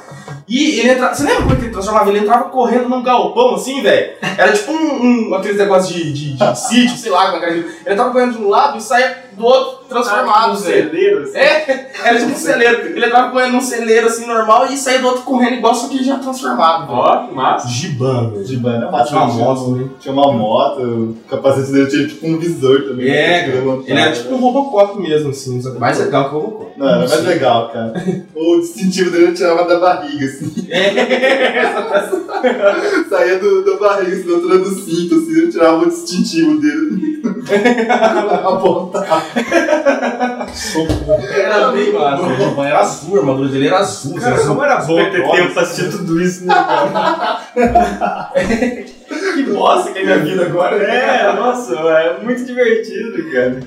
[0.48, 1.14] E ele entrava.
[1.14, 2.10] Você lembra como é que ele transformava?
[2.10, 4.14] Ele entrava correndo num galpão assim, velho.
[4.38, 7.46] Era tipo um, um aqueles negócios de, de, de sítio, sei lá, como é que
[7.46, 7.56] era.
[7.56, 10.90] Ele entrava correndo de um lado e saía do outro transformado, um velho.
[10.90, 11.38] celeiro, assim.
[11.38, 12.82] É, era tipo um celeiro.
[12.88, 16.04] Ele entrava correndo num celeiro assim normal e saía do outro correndo igual, só que
[16.04, 16.88] já transformado.
[16.88, 17.00] velho.
[17.00, 17.68] Ó, que massa.
[17.70, 18.44] Giban, velho.
[18.44, 19.88] De banda, Tinha uma moto, né?
[20.00, 23.10] Tinha uma moto, o capacete dele tinha tipo um visor também.
[23.10, 23.90] É, que levantava.
[23.90, 26.70] Ele era tipo um Robocop mesmo, assim, mais legal que o Robocop.
[26.78, 27.94] Não, era mais legal, cara.
[28.36, 30.50] O distintivo dele ele tirava da barriga, assim.
[33.10, 37.20] Saía do, da barriga, assim, do cinto, assim, ele tirava o distintivo dele.
[38.44, 39.22] Apontava.
[41.34, 42.24] Era bem massa.
[42.24, 44.20] O Giban era azul, a armadura dele era azul.
[44.20, 46.56] Cara, assim, como era bom ter tempo pra assistir tudo isso, né?
[49.34, 50.76] Que bosta que é minha vida agora?
[50.76, 53.60] É, nossa, é muito divertido, cara.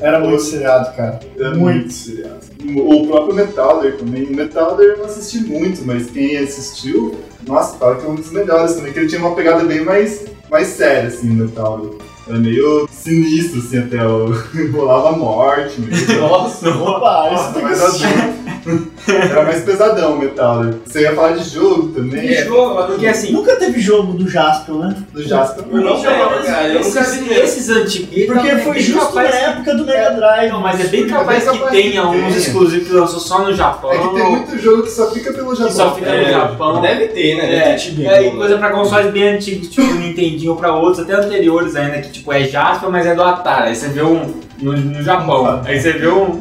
[0.00, 1.20] Era muito seriado, cara.
[1.38, 2.40] É muito seriado.
[2.76, 4.24] O próprio Metalder também.
[4.24, 8.30] O Metalder eu não assisti muito, mas quem assistiu, nossa, fala que é um dos
[8.30, 11.90] melhores também, que ele tinha uma pegada bem mais, mais séria, assim, o Metalder.
[12.26, 14.32] Era meio sinistro, assim, até o...
[14.72, 16.20] rolava morte mesmo.
[16.20, 18.53] Nossa, Opa, isso tem que assistir.
[19.08, 20.74] Era mais pesadão o Metalder.
[20.86, 22.28] Você ia falar de jogo também?
[22.28, 24.96] É, jogo, porque assim, Nunca teve jogo do Jaspion, né?
[25.12, 25.64] Do Jasper.
[25.70, 26.68] Eu não lembro, cara.
[26.68, 27.32] Eu nunca esses, vi.
[27.32, 28.26] esses antigos.
[28.26, 30.50] Porque é foi justo na época do Mega Drive.
[30.52, 33.92] Não, mas é bem É capaz que tenha uns exclusivos que lançou só no Japão.
[33.92, 35.66] É que tem muito jogo que só fica pelo Japão.
[35.66, 36.80] que só fica no É, Japão.
[36.80, 37.44] Deve ter, né?
[37.44, 38.06] É, Deve ter tido.
[38.06, 41.98] é, coisa pra consoles bem antigos, tipo o Nintendinho ou pra outros, até anteriores ainda,
[42.00, 43.68] que tipo é Jasper, mas é do Atari.
[43.68, 45.60] Aí você vê um no, no Japão.
[45.64, 46.40] Aí você vê um,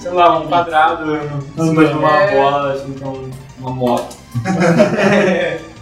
[0.00, 2.34] sei lá, um quadrado em cima de uma É.
[2.36, 3.22] bola, assim, com
[3.60, 4.16] uma moto.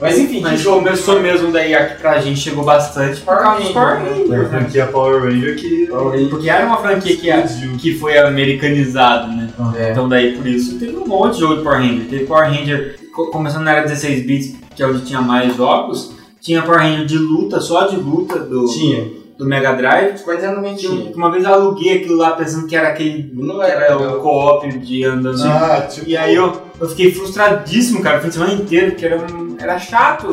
[0.00, 3.70] Mas enfim, Mas que começou mesmo daí aqui pra gente, chegou bastante por causa dos
[3.70, 4.44] Power Foi a Rangers, né?
[4.48, 5.86] franquia Power Ranger que...
[6.28, 9.48] Porque era uma franquia que, que foi americanizada, né?
[9.78, 9.92] É.
[9.92, 12.06] Então daí por isso teve um monte de jogo de Power Ranger.
[12.08, 16.12] Teve Power Ranger, co- começando na era 16 bits, que é onde tinha mais jogos,
[16.40, 18.66] tinha Power Ranger de luta, só de luta do.
[18.66, 19.06] Tinha.
[19.36, 20.14] Do Mega Drive.
[20.14, 21.12] Nintendo também Que tinha.
[21.14, 23.30] Uma vez eu aluguei aquilo lá pensando que era aquele.
[23.34, 25.42] Não era era o co-op de andando.
[25.44, 29.06] Ah, tipo, E aí eu, eu fiquei frustradíssimo, cara, o fim de semana inteiro, porque
[29.06, 30.26] era, um- era chato.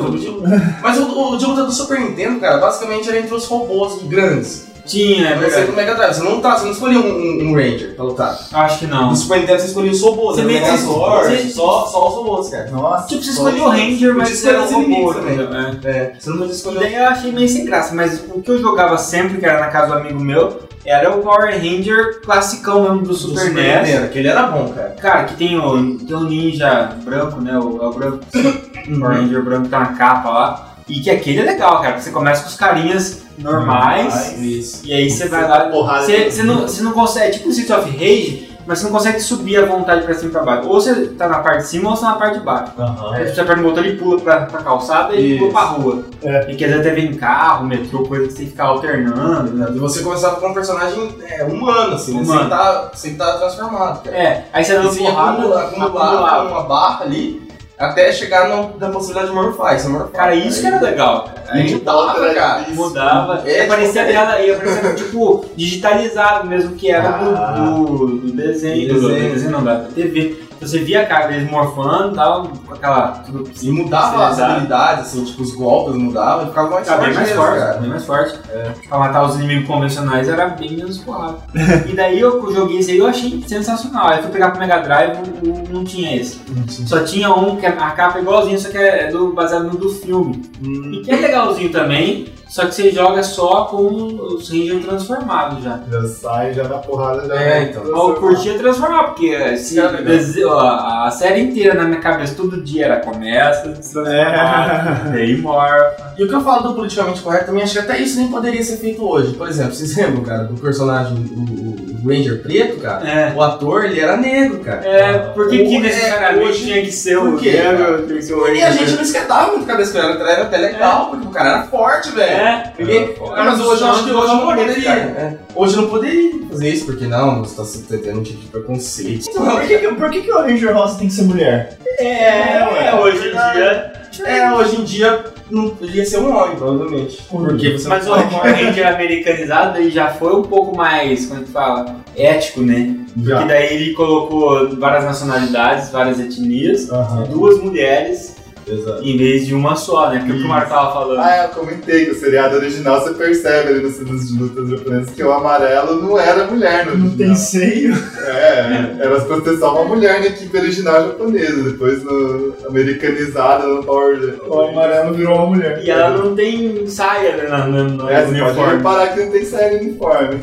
[0.82, 4.71] Mas o, o de luta do Super Nintendo, cara, basicamente era entre os robôs grandes.
[4.86, 5.66] Tinha, é Mas você verdade.
[5.68, 8.40] do Mega Drive, você não, tá, você não escolhia um, um- um Ranger pra lutar.
[8.54, 9.10] Acho que não.
[9.10, 12.16] No Super Nintendo você escolhia os robôs, Você era o Megazord, você- só, só os
[12.16, 12.72] robôs, cara.
[12.72, 13.08] nossa.
[13.08, 15.80] Tipo, você escolheu o Ranger, mas Podia era um escolher os robô, inimigos também.
[15.84, 15.90] É.
[15.98, 18.60] É, você não podia escolher daí eu achei meio sem graça, mas o que eu
[18.60, 23.02] jogava sempre, que era na casa do amigo meu, era o Power Ranger classicão mesmo
[23.02, 23.88] do do Super, NES.
[23.88, 24.96] Nintendo, aquele era bom, cara.
[25.00, 27.58] Cara, que tem o, tem o ninja branco, né?
[27.60, 28.20] O, é o branco.
[28.36, 30.68] O Power Ranger branco que tá na capa lá.
[30.90, 31.90] E que aquele é legal, cara.
[31.94, 34.38] porque Você começa com os carinhas normais.
[34.40, 34.82] Isso.
[34.86, 35.70] E aí você vai lá.
[35.70, 37.28] Você, não, você não consegue.
[37.28, 40.30] É tipo o Street of Rage, mas você não consegue subir à vontade pra cima
[40.30, 40.68] e pra baixo.
[40.68, 42.72] Ou você tá na parte de cima ou você tá na parte de baixo.
[43.14, 45.40] Aí você aperta no botão e pula pra, pra calçada e Isso.
[45.40, 46.04] pula pra rua.
[46.24, 46.52] É.
[46.52, 49.52] E que às vezes até vem carro, metrô, coisa que você tem que ficar alternando.
[49.54, 49.68] né?
[49.74, 52.22] E você começava com um personagem é, humano, assim, né?
[52.24, 52.40] Humano.
[52.42, 54.18] Sem tá, sem tá transformado, cara.
[54.18, 56.50] É, aí você dá uma você ia porrada, acumular acumulava.
[56.50, 57.51] uma barra ali,
[57.82, 59.80] até chegar no- na possibilidade de morfar.
[59.80, 60.12] Você morfava.
[60.12, 61.24] Cara, isso que era legal.
[61.26, 61.42] cara.
[61.50, 62.66] Aí Aí mudava, cara.
[62.70, 63.44] mudava.
[63.46, 67.52] É, e aparecia tipo, dela, e aparecia tipo digitalizado mesmo, que era do- Ah.
[67.52, 69.32] do, do desenho, Do do, do desenho.
[69.34, 70.38] desenho não, da TV.
[70.62, 73.24] Você via a cara deles morfando e com aquela.
[73.62, 77.18] E mudava as habilidades, assim, tipo, os golpes mudavam e ficava mais Ficava bem forte
[77.18, 77.78] mais mesmo, forte, cara.
[77.80, 78.40] bem mais forte.
[78.88, 81.38] Pra matar os inimigos convencionais era bem menos porrada.
[81.90, 84.08] e daí eu joguei esse aí eu achei sensacional.
[84.10, 86.40] Aí eu fui pegar pro Mega Drive, o- o- não tinha esse.
[86.88, 89.90] Só tinha um que a capa é igualzinha, só que é do, baseado no do
[89.90, 90.44] filme.
[90.62, 95.80] E que é legalzinho também, só que você joga só com os Ranger transformados já.
[95.90, 97.82] Já sai, já na porrada, já É, então.
[97.86, 102.88] Eu curtia transformar, porque se dese- ó, a, série inteira na minha cabeça, todo dia
[102.88, 106.14] era começa, transformar, daí morfa.
[106.18, 108.62] E o que eu falo do politicamente correto também, acho que até isso nem poderia
[108.62, 109.32] ser feito hoje.
[109.34, 113.08] Por exemplo, vocês lembram, cara, do personagem, o, o Ranger preto, cara?
[113.10, 113.34] É.
[113.36, 114.82] O ator, ele era negro, cara.
[114.86, 118.08] É, por que, que É, necessariamente hoje- tinha que ser quê, negro?
[118.08, 120.42] que ser o E a gente não esquentava muito a cabeça com ele, era era
[120.44, 122.32] até legal, porque o cara era forte, velho.
[122.32, 124.84] É, Ninguém- Era mas hoje eu acho que hoje não poderia.
[124.84, 125.00] cara.
[125.00, 125.38] é.
[125.56, 129.30] Hoje não poderia fazer isso, porque não, você tá se tendo um tipo de preconceito.
[129.32, 131.78] Por que, que- por que, que o Ranger Rosa tem que ser mulher?
[132.00, 133.94] É, hoje em dia.
[134.26, 137.24] É, hoje em dia não poderia ser um homem, provavelmente.
[137.30, 141.52] Porque você Mas o Ranger americanizado ele já foi um pouco mais, como é que
[141.52, 141.96] fala?
[142.16, 142.98] Ético, né?
[143.14, 146.90] Porque daí ele colocou várias nacionalidades, várias etnias,
[147.30, 148.36] duas mulheres,
[148.72, 149.04] Exato.
[149.04, 150.20] em vez de uma só, né?
[150.20, 151.20] Porque o que o Marco tava falando.
[151.20, 155.14] Ah, eu comentei que o seriado original você percebe ali nas cenas de lutas japonesas
[155.14, 157.28] que o amarelo não era mulher no Não original.
[157.28, 157.94] tem seio.
[158.26, 163.84] É, era pra ter só uma mulher na equipe original japonesa, depois no americanizada no
[163.84, 165.82] Power O amarelo virou uma mulher.
[165.84, 168.78] E ela não tem saia né, na- na- no, É, você pode uniforme.
[168.78, 170.40] reparar que não tem série uniforme.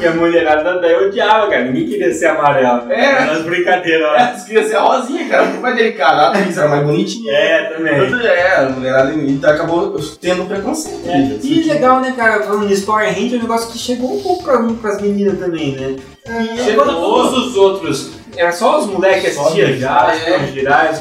[0.00, 1.64] E a mulherada daí odiava, cara.
[1.64, 2.86] Ninguém queria ser amarela.
[2.90, 3.04] É.
[3.04, 4.20] Era as brincadeiras lá.
[4.30, 6.22] É, você queria ser rosinha, cara, muito mais delicada.
[6.22, 7.13] A atriz era mais bonitinha.
[7.28, 8.06] É, também.
[8.08, 11.08] Tudo é, a mulherada então acabou tendo preconceito.
[11.08, 14.22] É, E legal, né, cara, falando nisso, Power Ranger é um negócio que chegou um
[14.22, 15.96] pouco pra, pras meninas também, né?
[16.26, 16.84] E chegou.
[16.84, 20.38] todos os outros, era só os moleques que assistiam já, é.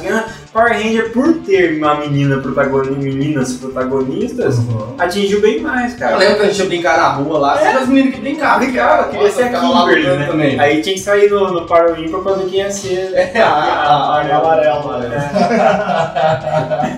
[0.02, 0.26] né?
[0.54, 4.58] Power Ranger, por ter uma menina protagonista, meninas protagonistas,
[5.00, 6.18] atingiu bem mais, Eu cara.
[6.18, 7.74] lembro que a gente ia brincar na rua lá, É.
[7.74, 10.28] as meninas que brincavam, Brincava, queria ser a Kimberly, né?
[10.28, 10.60] também.
[10.60, 13.14] Aí tinha que sair no, no Power Ímpar pra ver quem ia ser.
[13.14, 14.84] É, a, a, a, Amarelo.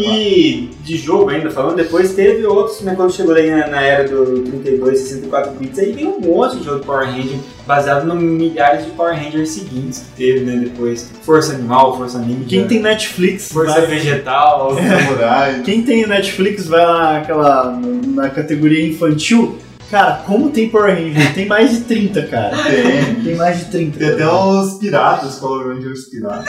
[0.00, 4.08] E de jogo ainda falando, depois teve outros, né, quando chegou aí na, na era
[4.08, 8.14] do 32, 64 bits, aí veio um monte de jogo de Power Ranger baseado no
[8.14, 11.10] milhares de Power Rangers seguintes que teve, né, depois.
[11.22, 15.62] Força Animal, Força Ninja, Quem tem Netflix, Força vai- Vegetal, Samurai.
[15.64, 19.58] quem tem Netflix vai lá naquela, na categoria infantil.
[19.90, 21.32] Cara, como tem Power Ranger?
[21.34, 22.54] Tem mais de 30, cara.
[22.62, 23.14] Tem.
[23.24, 23.98] Tem mais de 30.
[23.98, 26.44] Tem até os piratas, Power Rangers piratas.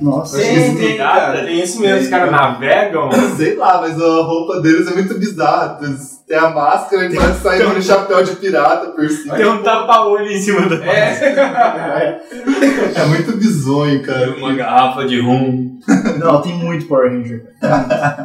[0.00, 0.38] Nossa.
[0.38, 2.02] Que Tem, tem, cara, tem isso mesmo.
[2.02, 3.10] Os caras navegam.
[3.36, 5.78] Sei lá, mas a roupa deles é muito bizarra.
[6.26, 9.36] Tem a máscara e parece sair um chapéu de pirata por cima.
[9.36, 12.20] Tem um tapa-olho em cima da É.
[12.94, 14.36] É muito bizonho, cara.
[14.36, 15.78] uma garrafa de rum.
[16.18, 17.54] Não, tem muito Power Ranger.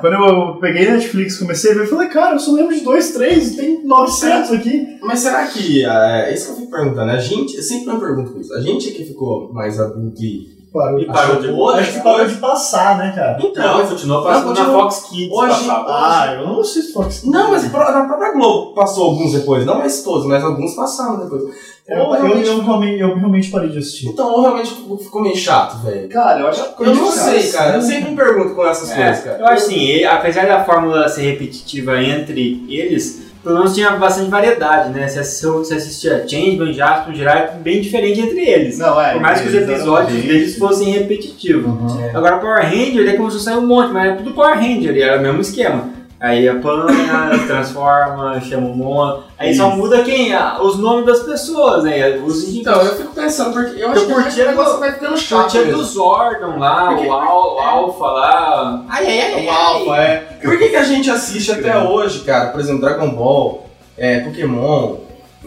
[0.01, 3.11] Quando eu peguei Netflix, comecei a ver, eu falei, cara, eu só lembro de dois,
[3.11, 4.97] três, tem 900 aqui.
[5.03, 8.39] Mas será que, é isso que eu fico perguntando, a gente, eu sempre me pergunto
[8.39, 11.99] isso, a gente que ficou mais adulto e Parou, E parou de Hoje, Acho que
[11.99, 13.37] parou de passar, né, cara?
[13.41, 14.71] Então, Não, continuou passando Não, continua.
[14.73, 15.31] na Fox Kids.
[15.37, 15.85] Hoje- passava.
[15.89, 17.29] Ah, eu não assisto Fox Kids.
[17.29, 19.65] Não, mas na própria Globo passou alguns depois.
[19.65, 21.43] Não mais todos, mas alguns passaram depois.
[21.87, 24.07] Eu, Ou eu, realmente- eu, realmente, eu realmente parei de assistir.
[24.07, 26.07] Então, ou realmente ficou meio chato, velho.
[26.07, 27.75] Cara, eu acho que Eu não sei, cara.
[27.75, 29.39] Eu sempre me pergunto com essas É, coisas, cara.
[29.39, 34.29] eu acho assim, ele- apesar da fórmula ser repetitiva entre eles, pelo menos tinha bastante
[34.29, 35.07] variedade, né?
[35.07, 38.77] Se assistia, se assistia Changeman, Jasper, geral, é bem diferente entre eles.
[38.77, 39.13] Não, é.
[39.13, 40.27] Por mais que os eles episódios gente.
[40.27, 41.93] deles fossem repetitivos.
[41.93, 42.09] Uhum.
[42.13, 45.19] Agora Power Ranger, daí começou a sair um monte, mas era tudo Power Ranger, era
[45.19, 45.89] o mesmo esquema.
[46.21, 49.23] Aí apanha, transforma, chama um monte.
[49.39, 50.31] Aí só muda quem?
[50.35, 52.15] Ah, Os nomes das pessoas, né?
[52.23, 55.17] Os Então, eu fico pensando, porque eu acho Eu que o negócio vai ficando Eu
[55.17, 55.49] chato.
[55.49, 58.85] tinha do Zordon lá, Porque- o, Al, o Alpha lá.
[58.87, 59.45] Ai, ai, ai.
[59.47, 60.15] O Alpha, é.
[60.43, 62.49] Por que, que a gente assiste até hoje, cara?
[62.51, 63.65] Por exemplo, Dragon Ball,
[63.97, 64.97] é, Pokémon,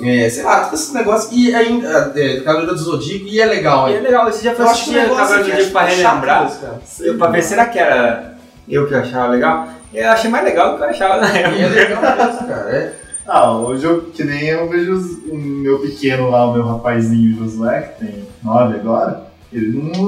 [0.03, 1.31] é, sei lá, todos esses negócios.
[1.33, 4.64] E ainda, é, Cavaleiro do Zodíaco, e é legal, E é legal, você já foi
[4.64, 6.53] Eu acho que o assistir Cavaleiro aqui do é Zodíaco pra chato relembrar?
[7.01, 8.34] Eu, pra ver, será que era
[8.68, 9.68] eu que achava legal?
[9.92, 11.68] Eu achei mais legal do que eu achava na E é época.
[11.68, 12.70] legal mesmo, cara.
[12.70, 12.92] É.
[13.26, 14.94] Ah, hoje eu, que nem eu vejo
[15.30, 20.02] o meu pequeno lá, o meu rapazinho Josué, que tem 9 agora, ele não,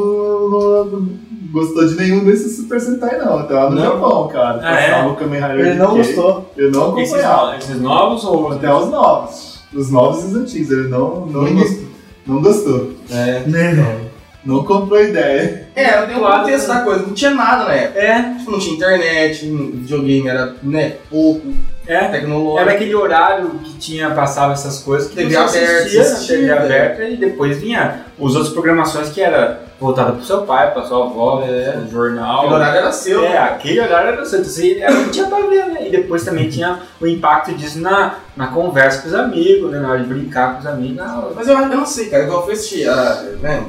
[0.51, 1.09] não- não
[1.51, 3.83] gostou de nenhum desses Super Sentai não, até lá no Não?
[3.85, 4.61] Japão, cara.
[4.63, 4.91] Ah, é?
[4.91, 6.53] Passava o Kamen Rider Ele não DK, gostou.
[6.57, 7.47] Eu não Esses, acompanhava.
[7.53, 9.61] no- esses novos ou Até os novos.
[9.73, 11.87] Os novos e os antigos, ele não, não, Não gostou.
[12.27, 12.91] Não gostou.
[13.11, 13.41] É.
[13.47, 14.06] Né?
[14.47, 15.67] Não comprou ideia.
[15.75, 16.75] É, tem um Claro, contexto né?
[16.75, 17.03] da coisa.
[17.07, 17.99] Não tinha nada na época.
[18.01, 21.53] É, Tipo, não tinha internet, videogame era, né, pouco,
[21.87, 22.05] é.
[22.09, 22.59] tecnológico.
[22.61, 26.53] Era aquele horário que tinha, passava essas coisas que TV aberta, assistia assistia, TV é.
[26.59, 31.05] aberta e depois vinha os outros programações que era voltada pro seu pai, pra sua
[31.05, 31.77] avó, É.
[31.85, 32.39] o jornal.
[32.41, 33.25] Aquele horário era seu.
[33.25, 35.87] É, aquele horário era seu, então você- era o que tinha pra ver, né?
[35.87, 39.79] E depois também tinha o impacto disso na, na conversa com os amigos, né?
[39.81, 40.97] Na hora de brincar com os amigos.
[40.97, 41.25] Na...
[41.35, 43.63] Mas eu, eu não sei, cara, igual eu fui assistir, ah, né,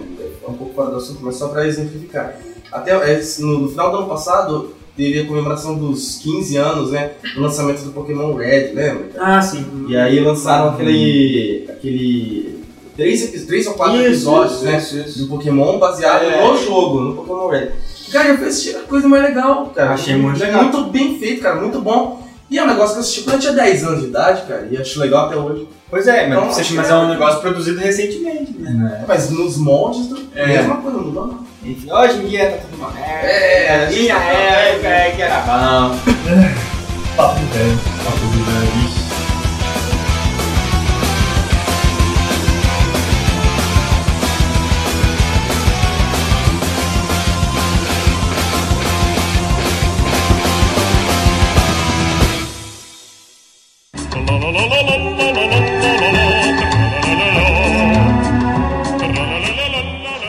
[0.47, 2.35] é um pouco fora do assunto, mas só pra exemplificar.
[2.71, 7.41] Até é, no, final do ano passado, teve a comemoração dos 15 anos, né, do
[7.41, 9.09] lançamento do Pokémon Red, lembra?
[9.17, 9.85] Ah, sim.
[9.87, 12.63] E aí lançaram aquele, aquele,
[12.95, 15.19] três, três ou quatro Isso, episódios, né, isso, isso.
[15.19, 16.43] do Pokémon baseado É.
[16.45, 17.71] no jogo, no Pokémon Red.
[18.11, 19.93] Cara, eu fui assistir a coisa mais legal, cara.
[19.93, 20.63] Achei muito legal.
[20.63, 22.25] Muito bem feito, cara, muito bom.
[22.49, 24.67] E é um negócio que eu assisti quando eu tinha 10 anos de idade, cara,
[24.71, 25.67] e acho legal até hoje.
[25.89, 29.05] Pois é, mas, Então, mas que é um negócio produzido recentemente, né?
[29.07, 30.45] Mas nos moldes, do, É.
[30.45, 31.47] mesma coisa, não não.
[31.63, 33.27] Enfim, hoje em dia tá tudo uma merda.
[33.27, 35.97] É, minha tá- época é que era bom.
[37.15, 37.79] Papo velho.
[38.03, 38.86] Papo do velho.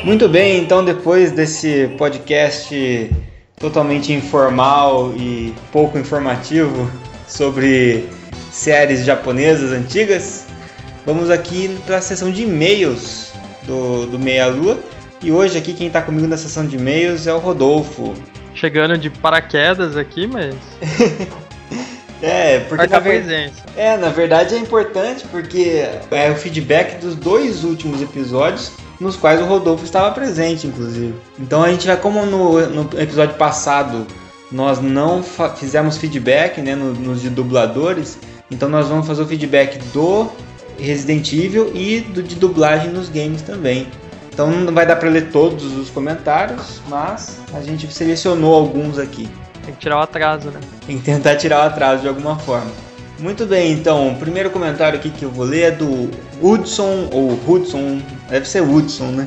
[0.09, 3.15] Muito bem, então depois desse podcast
[3.61, 6.91] totalmente informal e pouco informativo
[7.29, 8.09] sobre
[8.51, 10.47] séries japonesas antigas,
[11.05, 13.35] vamos aqui para a sessão de e-mails
[13.65, 14.79] do, do Meia Lua.
[15.23, 18.15] E hoje aqui quem está comigo na sessão de e-mails é o Rodolfo.
[18.55, 20.55] Chegando de paraquedas aqui, mas.
[22.21, 23.53] É, porque na ver-.
[23.77, 29.41] É, na verdade é importante porque é o feedback dos dois últimos episódios nos quais
[29.41, 31.15] o Rodolfo estava presente, inclusive.
[31.39, 34.07] Então a gente vai, como no, no episódio passado
[34.51, 35.23] nós não
[35.57, 38.19] fizemos feedback né, no- nos de dubladores,
[38.51, 40.29] então nós vamos fazer o feedback do
[40.79, 43.87] Resident Evil e do de dublagem nos games também.
[44.33, 49.29] Então não vai dar para ler todos os comentários, mas a gente selecionou alguns aqui.
[49.65, 50.61] Tem que tirar o atraso, né?
[50.87, 52.71] Tem que tentar tirar o atraso de alguma forma.
[53.19, 56.09] Muito bem, então, o primeiro comentário aqui que eu vou ler é do
[56.41, 59.27] Hudson, ou Hudson, deve ser Hudson, né?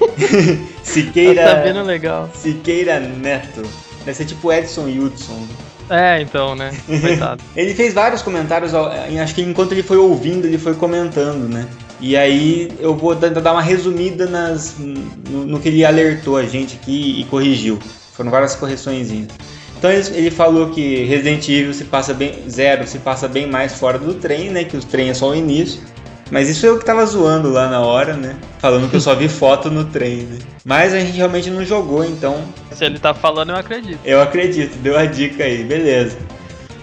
[0.82, 2.30] Siqueira, Tá sabendo legal.
[2.34, 3.62] Siqueira Neto.
[4.04, 5.46] Deve ser tipo Edson Hudson.
[5.90, 6.70] É, então, né?
[6.86, 7.42] Coitado.
[7.56, 11.66] Ele fez vários comentários, acho que enquanto ele foi ouvindo, ele foi comentando, né?
[12.00, 16.76] E aí eu vou dar uma resumida nas, no, no que ele alertou a gente
[16.76, 17.78] aqui e corrigiu.
[18.12, 19.28] Foram várias correçõezinhas.
[19.76, 22.44] Então ele, falou que Resident Evil se passa bem.
[22.48, 24.64] Zero se passa bem mais fora do trem, né?
[24.64, 25.82] Que os trem é só o início.
[26.30, 28.36] Mas isso eu que tava zoando lá na hora, né?
[28.58, 30.38] Falando que eu só vi foto no trem, né?
[30.64, 33.98] Mas a gente realmente não jogou, então Se ele tá falando, eu acredito.
[34.04, 36.16] eu acredito, deu a dica aí, beleza.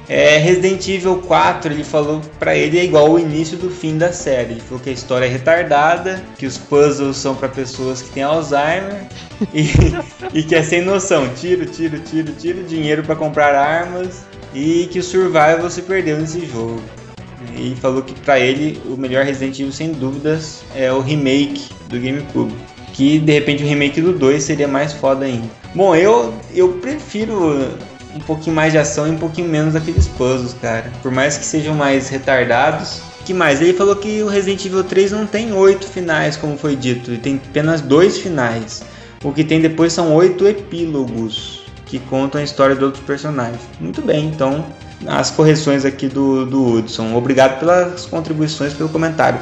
[0.10, 4.14] É, Resident Evil 4, ele falou pra ele é igual o início do fim da
[4.14, 4.54] série.
[4.54, 8.24] Ele falou que a história é retardada, que os puzzles são pra pessoas que têm
[8.24, 9.06] Alzheimer
[9.54, 9.70] e,
[10.40, 11.28] e que é sem noção.
[11.36, 16.46] Tiro, tiro, tiro, tiro, dinheiro pra comprar armas e que o survival se perdeu nesse
[16.46, 16.82] jogo.
[17.58, 22.00] E falou que pra ele o melhor Resident Evil sem dúvidas é o remake do
[22.00, 22.54] GameCube.
[22.94, 25.48] que de repente o remake do 2 seria mais foda ainda.
[25.76, 27.70] Bom, eu, eu prefiro
[28.16, 30.92] um pouquinho mais de ação e um pouquinho menos aqueles puzzles, cara.
[31.02, 33.02] Por mais que sejam mais retardados.
[33.26, 33.62] que mais?
[33.62, 37.20] Ele falou que o Resident Evil 3 não tem oito finais, como foi dito, ele
[37.20, 38.84] tem apenas dois finais.
[39.24, 43.62] O que tem depois são oito epílogos que contam a história de outros personagens.
[43.80, 44.66] Muito bem, então
[45.06, 47.16] as correções aqui do, do Hudson.
[47.16, 49.40] Obrigado pelas contribuições, pelo comentário.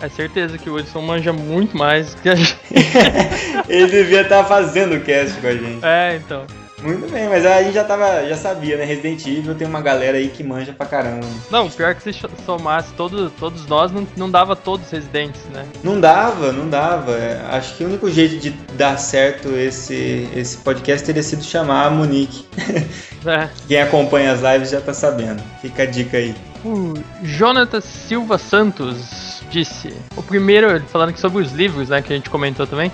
[0.00, 2.56] É certeza que o Hudson manja muito mais que a gente.
[3.68, 5.84] Ele devia estar fazendo o cast com a gente.
[5.84, 6.44] É, então.
[6.84, 8.84] Muito bem, mas a gente já tava, já sabia, né?
[8.84, 11.26] Resident Evil tem uma galera aí que manja pra caramba.
[11.50, 15.64] Não, pior que se somasse todo, todos nós, não, não dava todos residentes, né?
[15.82, 17.12] Não dava, não dava.
[17.12, 21.86] É, Acho que o único jeito de dar certo esse, esse podcast teria sido chamar
[21.86, 22.44] a Monique.
[23.26, 23.48] É.
[23.66, 25.42] Quem acompanha as lives já tá sabendo.
[25.60, 26.34] Fica a dica aí.
[26.64, 32.30] O Jonathan Silva Santos disse: O primeiro, falando sobre os livros, né, que a gente
[32.30, 32.90] comentou também,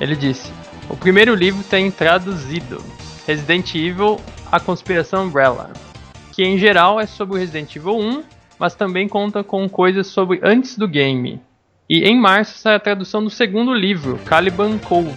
[0.00, 0.52] ele disse:
[0.88, 2.82] O primeiro livro tem traduzido
[3.26, 4.20] Resident Evil
[4.50, 5.70] A Conspiração Umbrella,
[6.32, 8.24] que em geral é sobre o Resident Evil 1,
[8.58, 11.40] mas também conta com coisas sobre antes do game.
[11.88, 15.12] E em março sai a tradução do segundo livro, Caliban Cove.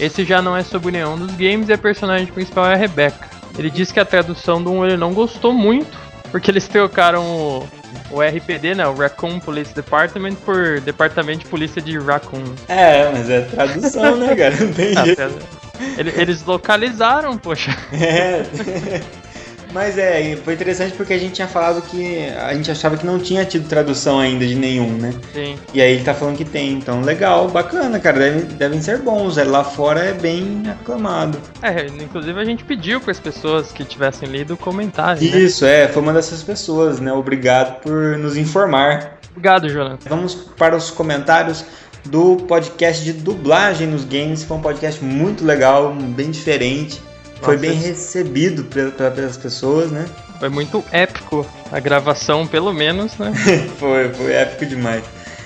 [0.00, 3.31] Esse já não é sobre nenhum dos games e a personagem principal é a Rebecca.
[3.58, 5.98] Ele disse que a tradução do 1 ele não gostou muito,
[6.30, 7.68] porque eles trocaram o,
[8.10, 12.42] o RPD, né, o Raccoon Police Department, por Departamento de Polícia de Raccoon.
[12.68, 14.56] É, mas é tradução, né, cara?
[14.56, 15.22] Não tem Ah, jeito.
[16.16, 17.76] Eles localizaram, poxa.
[17.92, 18.42] É.
[19.72, 23.18] Mas é, foi interessante porque a gente tinha falado que a gente achava que não
[23.18, 25.14] tinha tido tradução ainda de nenhum, né?
[25.32, 25.56] Sim.
[25.72, 29.38] E aí ele tá falando que tem, então legal, bacana, cara, devem, devem ser bons.
[29.38, 31.38] é, Lá fora é bem aclamado.
[31.62, 35.30] É, inclusive a gente pediu para as pessoas que tivessem lido comentarem.
[35.30, 35.38] né?
[35.38, 37.12] Isso, é, foi uma dessas pessoas, né?
[37.12, 39.18] Obrigado por nos informar.
[39.30, 40.08] Obrigado, Jonathan.
[40.08, 41.64] Vamos para os comentários
[42.04, 44.44] do podcast de dublagem nos games.
[44.44, 47.00] Foi um podcast muito legal, bem diferente.
[47.42, 50.06] Foi Nossa, bem recebido pe- pe- pelas pessoas, né?
[50.38, 53.32] Foi muito épico a gravação, pelo menos, né?
[53.78, 55.02] foi, foi épico demais.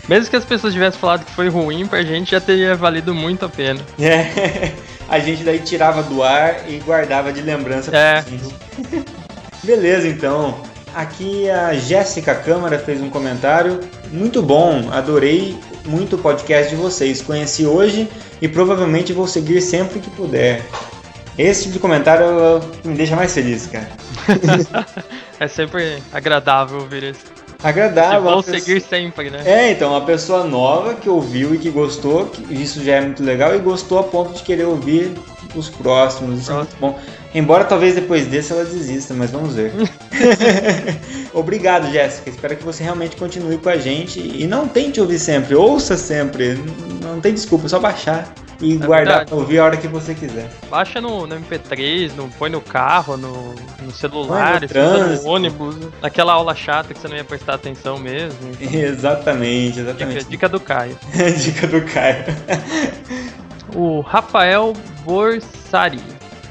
[0.08, 3.44] Mesmo que as pessoas tivessem falado que foi ruim, pra gente já teria valido muito
[3.44, 3.80] a pena.
[4.00, 4.72] É,
[5.08, 7.90] a gente daí tirava do ar e guardava de lembrança.
[7.90, 8.24] pra É.
[9.64, 10.60] Beleza, então.
[10.94, 13.80] Aqui a Jéssica Câmara fez um comentário.
[14.10, 17.20] Muito bom, adorei muito o podcast de vocês.
[17.20, 18.08] Conheci hoje
[18.40, 20.62] e provavelmente vou seguir sempre que puder.
[21.38, 22.26] Esse tipo de comentário
[22.84, 23.88] me deixa mais feliz, cara.
[25.38, 27.20] É sempre agradável ouvir isso.
[27.62, 28.22] Agradável.
[28.22, 29.42] Uma pessoa- seguir sempre, né?
[29.44, 33.22] É, então, uma pessoa nova que ouviu e que gostou, que isso já é muito
[33.22, 35.12] legal, e gostou a ponto de querer ouvir
[35.54, 36.98] os próximos, isso é muito bom.
[37.34, 39.72] Embora talvez depois desse ela desista, mas vamos ver.
[41.34, 42.30] Obrigado, Jéssica.
[42.30, 46.58] Espero que você realmente continue com a gente e não tente ouvir sempre, ouça sempre.
[47.02, 49.30] Não tem desculpa, é só baixar e guardar verdade.
[49.30, 50.50] pra ouvir a hora que você quiser.
[50.70, 55.24] Baixa no, no MP3, no, põe no carro, no, no celular, no trânsito.
[55.24, 58.38] no ônibus, naquela aula chata que você não ia prestar atenção mesmo.
[58.60, 60.18] Exatamente, exatamente.
[60.18, 60.98] Dica, dica do Caio.
[61.42, 62.24] Dica do Caio.
[63.74, 64.72] O Rafael
[65.04, 66.00] Borsari,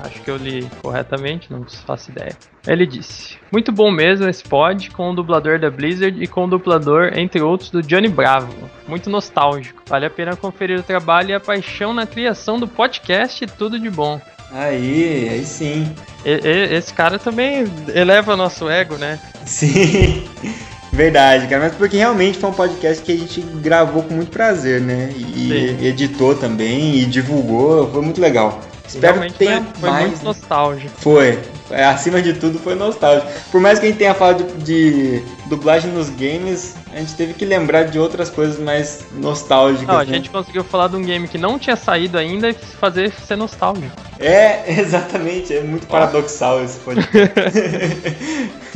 [0.05, 2.35] acho que eu li corretamente, não faço ideia.
[2.67, 6.49] Ele disse: Muito bom mesmo esse pod, com o dublador da Blizzard e com o
[6.49, 8.53] dublador, entre outros, do Johnny Bravo.
[8.87, 9.81] Muito nostálgico.
[9.87, 13.79] Vale a pena conferir o trabalho e a paixão na criação do podcast e tudo
[13.79, 14.19] de bom.
[14.51, 15.91] Aí, aí sim.
[16.23, 19.19] E- e- esse cara também eleva nosso ego, né?
[19.45, 20.23] Sim,
[20.93, 21.63] verdade, cara.
[21.63, 25.09] Mas porque realmente foi um podcast que a gente gravou com muito prazer, né?
[25.17, 25.49] E
[25.79, 25.85] Sim.
[25.85, 28.61] editou também e divulgou, foi muito legal.
[28.87, 30.07] Espero que tenha foi, foi mais.
[30.07, 30.93] muito nostálgico.
[30.97, 31.39] Foi.
[31.71, 33.31] É, acima de tudo foi nostálgico.
[33.51, 37.33] Por mais que a gente tenha falado de, de dublagem nos games, a gente teve
[37.33, 39.87] que lembrar de outras coisas mais nostálgicas.
[39.87, 40.13] Não, a né?
[40.13, 43.91] gente conseguiu falar de um game que não tinha saído ainda e fazer ser nostálgico.
[44.19, 47.59] É, exatamente, é muito paradoxal esse podcast.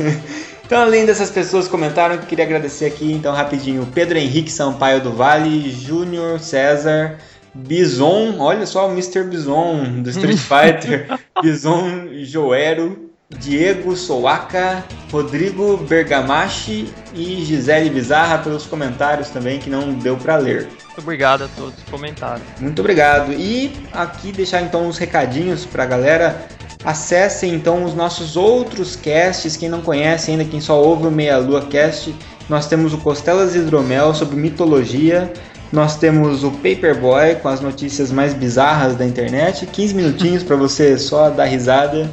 [0.64, 5.00] então, além dessas pessoas que comentaram, eu queria agradecer aqui, então, rapidinho, Pedro Henrique Sampaio
[5.00, 7.18] do Vale, Júnior César,
[7.54, 9.24] Bison, olha só o Mr.
[9.24, 11.06] Bison do Street Fighter,
[11.42, 20.16] Bison Joero, Diego Souaka, Rodrigo Bergamachi e Gisele Bizarra pelos comentários também que não deu
[20.16, 20.68] para ler.
[20.86, 22.42] Muito obrigado a todos que comentaram.
[22.60, 23.32] Muito obrigado.
[23.32, 26.44] E aqui deixar então os recadinhos pra galera.
[26.84, 29.56] Acessem então os nossos outros casts.
[29.56, 32.14] Quem não conhece ainda, quem só ouve o Meia Lua Cast,
[32.48, 35.32] nós temos o Costelas e Hidromel sobre mitologia.
[35.72, 39.66] Nós temos o Paperboy com as notícias mais bizarras da internet.
[39.66, 42.10] 15 minutinhos para você só dar risada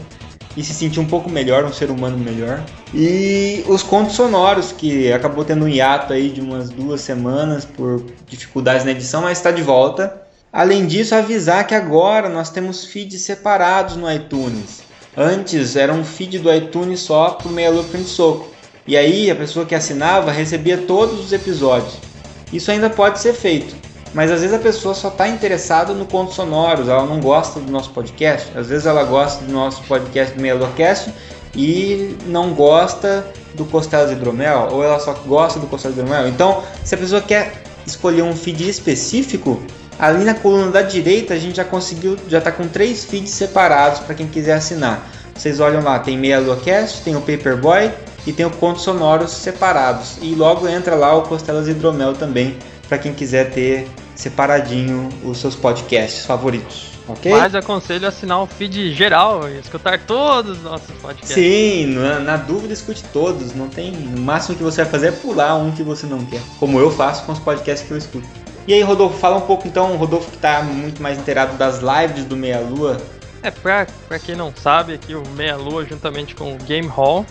[0.56, 2.64] e se sentir um pouco melhor, um ser humano melhor.
[2.94, 8.04] E os contos sonoros, que acabou tendo um hiato aí de umas duas semanas por
[8.28, 10.22] dificuldades na edição, mas está de volta.
[10.54, 14.82] Além disso, avisar que agora nós temos feeds separados no iTunes.
[15.16, 18.52] Antes era um feed do iTunes só pro Meia Lua Frente Soco.
[18.86, 22.07] E aí a pessoa que assinava recebia todos os episódios.
[22.52, 23.76] Isso ainda pode ser feito,
[24.14, 27.72] mas às vezes a pessoa só está interessada no contos sonoros, ela não gosta do
[27.72, 28.58] nosso podcast.
[28.58, 31.14] Às vezes ela gosta do nosso podcast do Meia Lua Cast
[31.56, 36.28] e não gosta do Costelas Hidromel, ou ela só gosta do Costelas Hidromel.
[36.30, 39.62] Então, se a pessoa quer escolher um feed específico,
[40.00, 44.00] ali na coluna da direita a gente já conseguiu, já está com três feeds separados
[44.00, 45.10] para quem quiser assinar.
[45.36, 47.92] Vocês olham lá, tem Meia Lua Cast, tem o Paperboy
[48.28, 50.18] e tem o Contos Sonoros separados.
[50.22, 52.58] E logo entra lá o Costelas Hidromel também,
[52.88, 56.92] para quem quiser ter separadinho os seus podcasts favoritos.
[57.08, 57.32] Ok?
[57.32, 61.34] Mas aconselho assinar o feed geral e escutar todos os nossos podcasts.
[61.34, 63.56] Sim, na, na dúvida escute todos.
[63.56, 63.94] Não tem.
[63.94, 66.42] O máximo que você vai fazer é pular um que você não quer.
[66.60, 68.28] Como eu faço com os podcasts que eu escuto.
[68.68, 72.26] E aí, Rodolfo, fala um pouco então, Rodolfo que está muito mais inteirado das lives
[72.26, 72.98] do Meia Lua.
[73.42, 77.26] É, pra, pra quem não sabe, aqui o Meia Lua, juntamente com o Game Hall,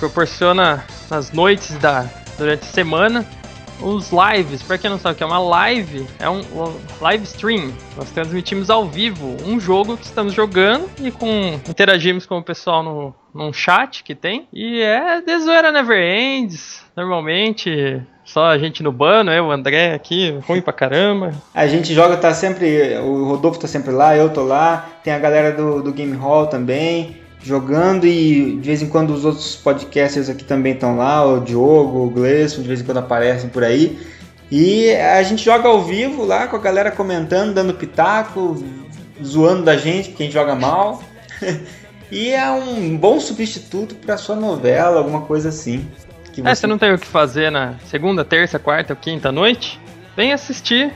[0.00, 2.06] proporciona nas noites da
[2.38, 3.26] durante a semana
[3.82, 4.62] os lives.
[4.62, 6.42] Pra quem não sabe o que é uma live, é um,
[7.00, 7.72] live stream.
[7.96, 12.82] Nós transmitimos ao vivo um jogo que estamos jogando e com interagimos com o pessoal
[12.82, 14.48] no num chat que tem.
[14.52, 16.84] E é de zoeira never ends.
[16.96, 21.32] Normalmente só a gente no bano, eu, o André aqui, ruim pra caramba.
[21.54, 22.98] A gente joga, tá sempre.
[22.98, 24.88] O Rodolfo tá sempre lá, eu tô lá.
[25.04, 29.24] Tem a galera do, do Game Hall também jogando e de vez em quando os
[29.24, 33.48] outros podcasters aqui também estão lá, o Diogo, o Gleison, de vez em quando aparecem
[33.48, 33.98] por aí.
[34.50, 38.62] E a gente joga ao vivo lá com a galera comentando, dando pitaco,
[39.24, 41.02] zoando da gente porque a gente joga mal.
[42.10, 45.88] e é um bom substituto para sua novela, alguma coisa assim.
[46.32, 46.48] Que você...
[46.48, 49.80] É, você não tem o que fazer na segunda, terça, quarta ou quinta noite?
[50.16, 50.92] Vem assistir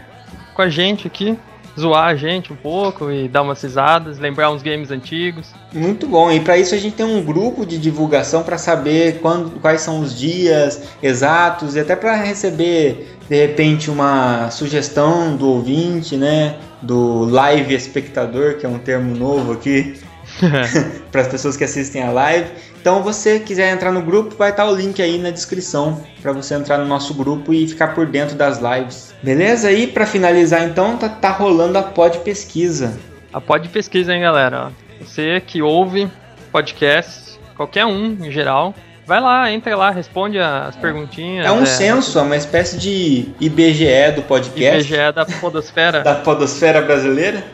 [0.53, 1.39] com a gente aqui
[1.79, 5.53] zoar a gente um pouco e dar umas risadas, lembrar uns games antigos.
[5.73, 6.31] Muito bom.
[6.31, 10.01] E para isso a gente tem um grupo de divulgação para saber quando, quais são
[10.01, 17.25] os dias exatos e até para receber de repente uma sugestão do ouvinte, né, do
[17.25, 19.95] live espectador, que é um termo novo aqui.
[21.13, 22.51] para as pessoas que assistem a live.
[22.85, 26.55] Então, você quiser entrar no grupo, vai estar o link aí na descrição para você
[26.55, 29.15] entrar no nosso grupo e ficar por dentro das lives.
[29.23, 29.73] Beleza?
[29.73, 33.01] E para finalizar, então, tá, tá rolando a pod pesquisa.
[33.33, 34.71] A pod pesquisa, hein, galera?
[35.01, 36.11] Você que ouve
[36.53, 38.75] podcast, qualquer um em geral,
[39.07, 41.47] Vai lá, entra lá, responde as perguntinhas.
[41.47, 44.91] É um é, censo, é uma espécie de IBGE do podcast.
[44.91, 46.01] IBGE da podosfera.
[46.05, 47.45] da podosfera brasileira.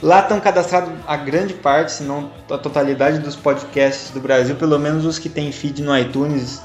[0.00, 4.78] Lá estão cadastrados a grande parte, se não a totalidade dos podcasts do Brasil, pelo
[4.78, 6.62] menos os que têm feed no iTunes,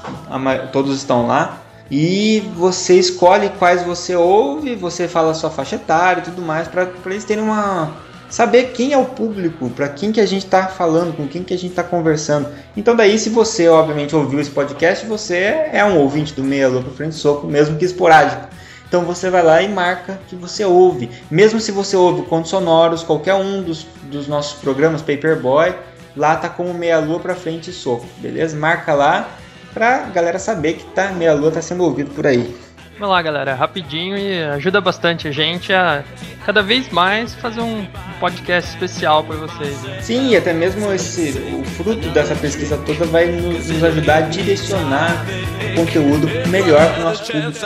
[0.72, 1.60] todos estão lá.
[1.90, 6.68] E você escolhe quais você ouve, você fala a sua faixa etária e tudo mais,
[6.68, 7.92] para eles terem uma.
[8.30, 11.52] saber quem é o público, para quem que a gente está falando, com quem que
[11.52, 12.48] a gente está conversando.
[12.76, 16.90] Então, daí, se você obviamente ouviu esse podcast, você é um ouvinte do Meia Louca
[16.90, 18.48] Frente Soco, mesmo que esporádico.
[18.94, 21.10] Então você vai lá e marca que você ouve.
[21.28, 25.74] Mesmo se você ouve contos sonoros, qualquer um dos, dos nossos programas, Paperboy,
[26.16, 28.56] lá tá como meia lua para frente e soco, beleza?
[28.56, 29.28] Marca lá
[29.72, 32.54] pra galera saber que tá meia lua tá sendo ouvido por aí.
[32.98, 36.04] Vamos lá, galera, rapidinho e ajuda bastante a gente a
[36.46, 37.86] cada vez mais fazer um
[38.20, 39.82] podcast especial para vocês.
[39.82, 40.00] Né?
[40.00, 44.20] Sim, e até mesmo esse o fruto dessa pesquisa toda vai nos, nos ajudar a
[44.22, 45.24] direcionar
[45.72, 47.58] o conteúdo melhor para o nosso público.